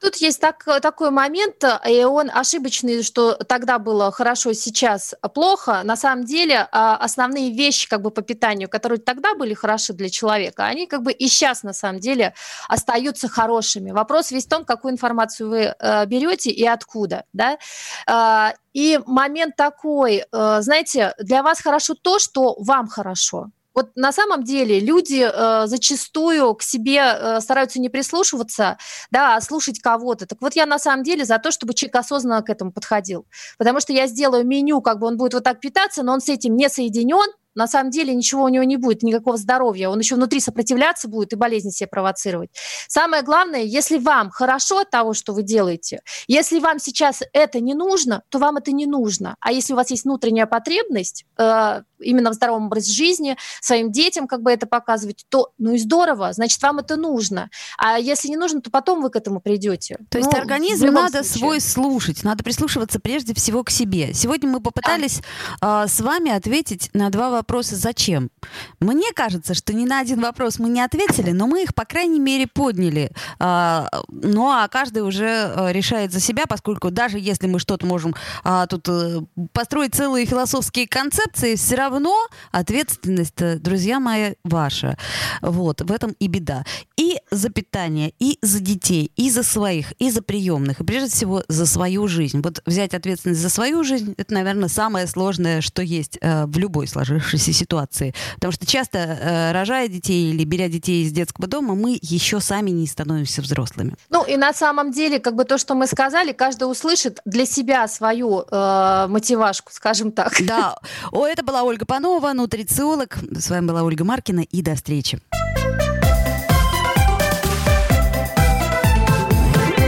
Тут 0.00 0.16
есть 0.16 0.40
так, 0.40 0.64
такой 0.80 1.10
момент, 1.10 1.64
и 1.88 2.04
он 2.04 2.30
ошибочный, 2.32 3.02
что 3.02 3.34
тогда 3.34 3.78
было 3.78 4.12
хорошо, 4.12 4.52
сейчас 4.52 5.14
плохо. 5.34 5.82
На 5.84 5.96
самом 5.96 6.24
деле 6.24 6.68
а, 6.70 6.96
основные 6.96 7.50
вещи 7.52 7.88
как 7.88 8.02
бы 8.02 8.10
по 8.10 8.22
питанию, 8.22 8.68
которые 8.68 8.98
тогда 8.98 9.34
были 9.34 9.54
хороши 9.54 9.92
для 9.92 10.08
человека, 10.08 10.64
они 10.66 10.86
как 10.86 11.02
бы 11.02 11.12
и 11.12 11.26
сейчас 11.28 11.62
на 11.62 11.72
самом 11.72 12.00
деле 12.00 12.34
остаются 12.68 13.28
хорошими. 13.28 13.90
Вопрос 13.90 14.30
весь 14.30 14.46
в 14.46 14.48
том, 14.48 14.64
какую 14.64 14.92
информацию 14.92 15.48
вы 15.48 15.74
э, 15.78 16.06
берете 16.06 16.50
и 16.50 16.64
откуда. 16.64 17.24
Да? 17.32 17.58
А, 18.06 18.54
и 18.72 19.00
момент 19.06 19.56
такой, 19.56 20.24
э, 20.30 20.58
знаете, 20.60 21.14
для 21.18 21.42
вас 21.42 21.60
хорошо 21.60 21.94
то, 21.94 22.18
что 22.18 22.54
вам 22.58 22.86
хорошо. 22.88 23.50
Вот 23.74 23.90
на 23.94 24.12
самом 24.12 24.44
деле 24.44 24.80
люди 24.80 25.24
э, 25.24 25.66
зачастую 25.66 26.54
к 26.54 26.62
себе 26.62 27.00
э, 27.00 27.40
стараются 27.40 27.80
не 27.80 27.88
прислушиваться, 27.88 28.78
да, 29.10 29.36
а 29.36 29.40
слушать 29.40 29.80
кого-то. 29.80 30.26
Так 30.26 30.40
вот 30.40 30.56
я 30.56 30.66
на 30.66 30.78
самом 30.78 31.04
деле 31.04 31.24
за 31.24 31.38
то, 31.38 31.50
чтобы 31.50 31.74
человек 31.74 31.96
осознанно 31.96 32.42
к 32.42 32.50
этому 32.50 32.72
подходил. 32.72 33.26
Потому 33.56 33.80
что 33.80 33.92
я 33.92 34.06
сделаю 34.06 34.46
меню, 34.46 34.80
как 34.80 34.98
бы 34.98 35.06
он 35.06 35.16
будет 35.16 35.34
вот 35.34 35.44
так 35.44 35.60
питаться, 35.60 36.02
но 36.02 36.12
он 36.14 36.20
с 36.20 36.28
этим 36.28 36.56
не 36.56 36.68
соединен, 36.68 37.28
на 37.58 37.66
самом 37.66 37.90
деле 37.90 38.14
ничего 38.14 38.44
у 38.44 38.48
него 38.48 38.64
не 38.64 38.76
будет, 38.76 39.02
никакого 39.02 39.36
здоровья. 39.36 39.88
Он 39.88 39.98
еще 39.98 40.14
внутри 40.14 40.38
сопротивляться 40.38 41.08
будет 41.08 41.32
и 41.32 41.36
болезни 41.36 41.70
себе 41.70 41.88
провоцировать. 41.88 42.50
Самое 42.86 43.22
главное, 43.22 43.62
если 43.62 43.98
вам 43.98 44.30
хорошо 44.30 44.78
от 44.78 44.90
того, 44.90 45.12
что 45.12 45.34
вы 45.34 45.42
делаете, 45.42 46.00
если 46.28 46.60
вам 46.60 46.78
сейчас 46.78 47.20
это 47.32 47.58
не 47.58 47.74
нужно, 47.74 48.22
то 48.28 48.38
вам 48.38 48.58
это 48.58 48.70
не 48.70 48.86
нужно. 48.86 49.34
А 49.40 49.50
если 49.50 49.72
у 49.72 49.76
вас 49.76 49.90
есть 49.90 50.04
внутренняя 50.04 50.46
потребность 50.46 51.24
э, 51.36 51.82
именно 51.98 52.30
в 52.30 52.34
здоровом 52.34 52.66
образе 52.66 52.92
жизни, 52.92 53.36
своим 53.60 53.90
детям 53.90 54.28
как 54.28 54.42
бы 54.42 54.52
это 54.52 54.68
показывать, 54.68 55.26
то 55.28 55.50
ну 55.58 55.74
и 55.74 55.78
здорово, 55.78 56.32
значит, 56.32 56.62
вам 56.62 56.78
это 56.78 56.96
нужно. 56.96 57.50
А 57.76 57.98
если 57.98 58.28
не 58.28 58.36
нужно, 58.36 58.60
то 58.60 58.70
потом 58.70 59.02
вы 59.02 59.10
к 59.10 59.16
этому 59.16 59.40
придете. 59.40 59.98
То 60.10 60.18
есть 60.18 60.30
ну, 60.30 60.38
организм 60.38 60.86
надо 60.86 61.24
случае. 61.24 61.38
свой 61.38 61.60
слушать, 61.60 62.22
надо 62.22 62.44
прислушиваться 62.44 63.00
прежде 63.00 63.34
всего 63.34 63.64
к 63.64 63.70
себе. 63.70 64.14
Сегодня 64.14 64.48
мы 64.48 64.60
попытались 64.60 65.22
да. 65.60 65.86
э, 65.86 65.88
с 65.88 66.00
вами 66.00 66.30
ответить 66.30 66.90
на 66.92 67.10
два 67.10 67.30
вопроса 67.30 67.47
вопросы 67.48 67.76
«зачем?». 67.76 68.30
Мне 68.78 69.10
кажется, 69.14 69.54
что 69.54 69.72
ни 69.72 69.86
на 69.86 70.00
один 70.00 70.20
вопрос 70.20 70.58
мы 70.58 70.68
не 70.68 70.82
ответили, 70.82 71.30
но 71.30 71.46
мы 71.46 71.62
их, 71.62 71.74
по 71.74 71.86
крайней 71.86 72.20
мере, 72.20 72.46
подняли. 72.46 73.10
А, 73.38 73.88
ну, 74.08 74.50
а 74.50 74.68
каждый 74.68 75.02
уже 75.02 75.24
э, 75.24 75.72
решает 75.72 76.12
за 76.12 76.20
себя, 76.20 76.44
поскольку 76.46 76.90
даже 76.90 77.18
если 77.18 77.46
мы 77.46 77.58
что-то 77.58 77.86
можем 77.86 78.14
а, 78.44 78.66
тут 78.66 78.86
э, 78.88 79.22
построить 79.52 79.94
целые 79.94 80.26
философские 80.26 80.86
концепции, 80.86 81.56
все 81.56 81.76
равно 81.76 82.14
ответственность, 82.52 83.62
друзья 83.62 83.98
мои, 83.98 84.34
ваша. 84.44 84.98
Вот, 85.40 85.80
в 85.80 85.90
этом 85.90 86.12
и 86.20 86.28
беда. 86.28 86.64
И 86.98 87.16
за 87.30 87.48
питание, 87.48 88.12
и 88.18 88.38
за 88.42 88.60
детей, 88.60 89.10
и 89.16 89.30
за 89.30 89.42
своих, 89.42 89.92
и 89.92 90.10
за 90.10 90.20
приемных, 90.20 90.80
и 90.80 90.84
прежде 90.84 91.10
всего 91.10 91.44
за 91.48 91.64
свою 91.64 92.08
жизнь. 92.08 92.42
Вот 92.42 92.60
взять 92.66 92.92
ответственность 92.92 93.40
за 93.40 93.48
свою 93.48 93.84
жизнь, 93.84 94.14
это, 94.18 94.34
наверное, 94.34 94.68
самое 94.68 95.06
сложное, 95.06 95.62
что 95.62 95.80
есть 95.80 96.18
э, 96.20 96.44
в 96.44 96.58
любой 96.58 96.86
сложившейся 96.86 97.37
сложившейся 97.38 97.52
ситуации. 97.52 98.14
Потому 98.34 98.52
что 98.52 98.66
часто, 98.66 98.98
э, 98.98 99.52
рожая 99.52 99.88
детей 99.88 100.30
или 100.30 100.44
беря 100.44 100.68
детей 100.68 101.04
из 101.04 101.12
детского 101.12 101.46
дома, 101.46 101.74
мы 101.74 101.98
еще 102.02 102.40
сами 102.40 102.70
не 102.70 102.86
становимся 102.86 103.42
взрослыми. 103.42 103.94
Ну 104.10 104.24
и 104.24 104.36
на 104.36 104.52
самом 104.52 104.90
деле, 104.92 105.18
как 105.18 105.34
бы 105.34 105.44
то, 105.44 105.58
что 105.58 105.74
мы 105.74 105.86
сказали, 105.86 106.32
каждый 106.32 106.64
услышит 106.64 107.20
для 107.24 107.46
себя 107.46 107.88
свою 107.88 108.44
э, 108.50 109.06
мотивашку, 109.08 109.72
скажем 109.72 110.12
так. 110.12 110.32
Да. 110.40 110.76
О, 111.12 111.26
это 111.26 111.42
была 111.42 111.62
Ольга 111.62 111.86
Панова, 111.86 112.32
нутрициолог. 112.32 113.18
С 113.32 113.50
вами 113.50 113.66
была 113.66 113.82
Ольга 113.82 114.04
Маркина. 114.04 114.40
И 114.40 114.62
до 114.62 114.74
встречи. 114.74 115.20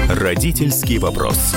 Родительский 0.08 0.98
вопрос. 0.98 1.54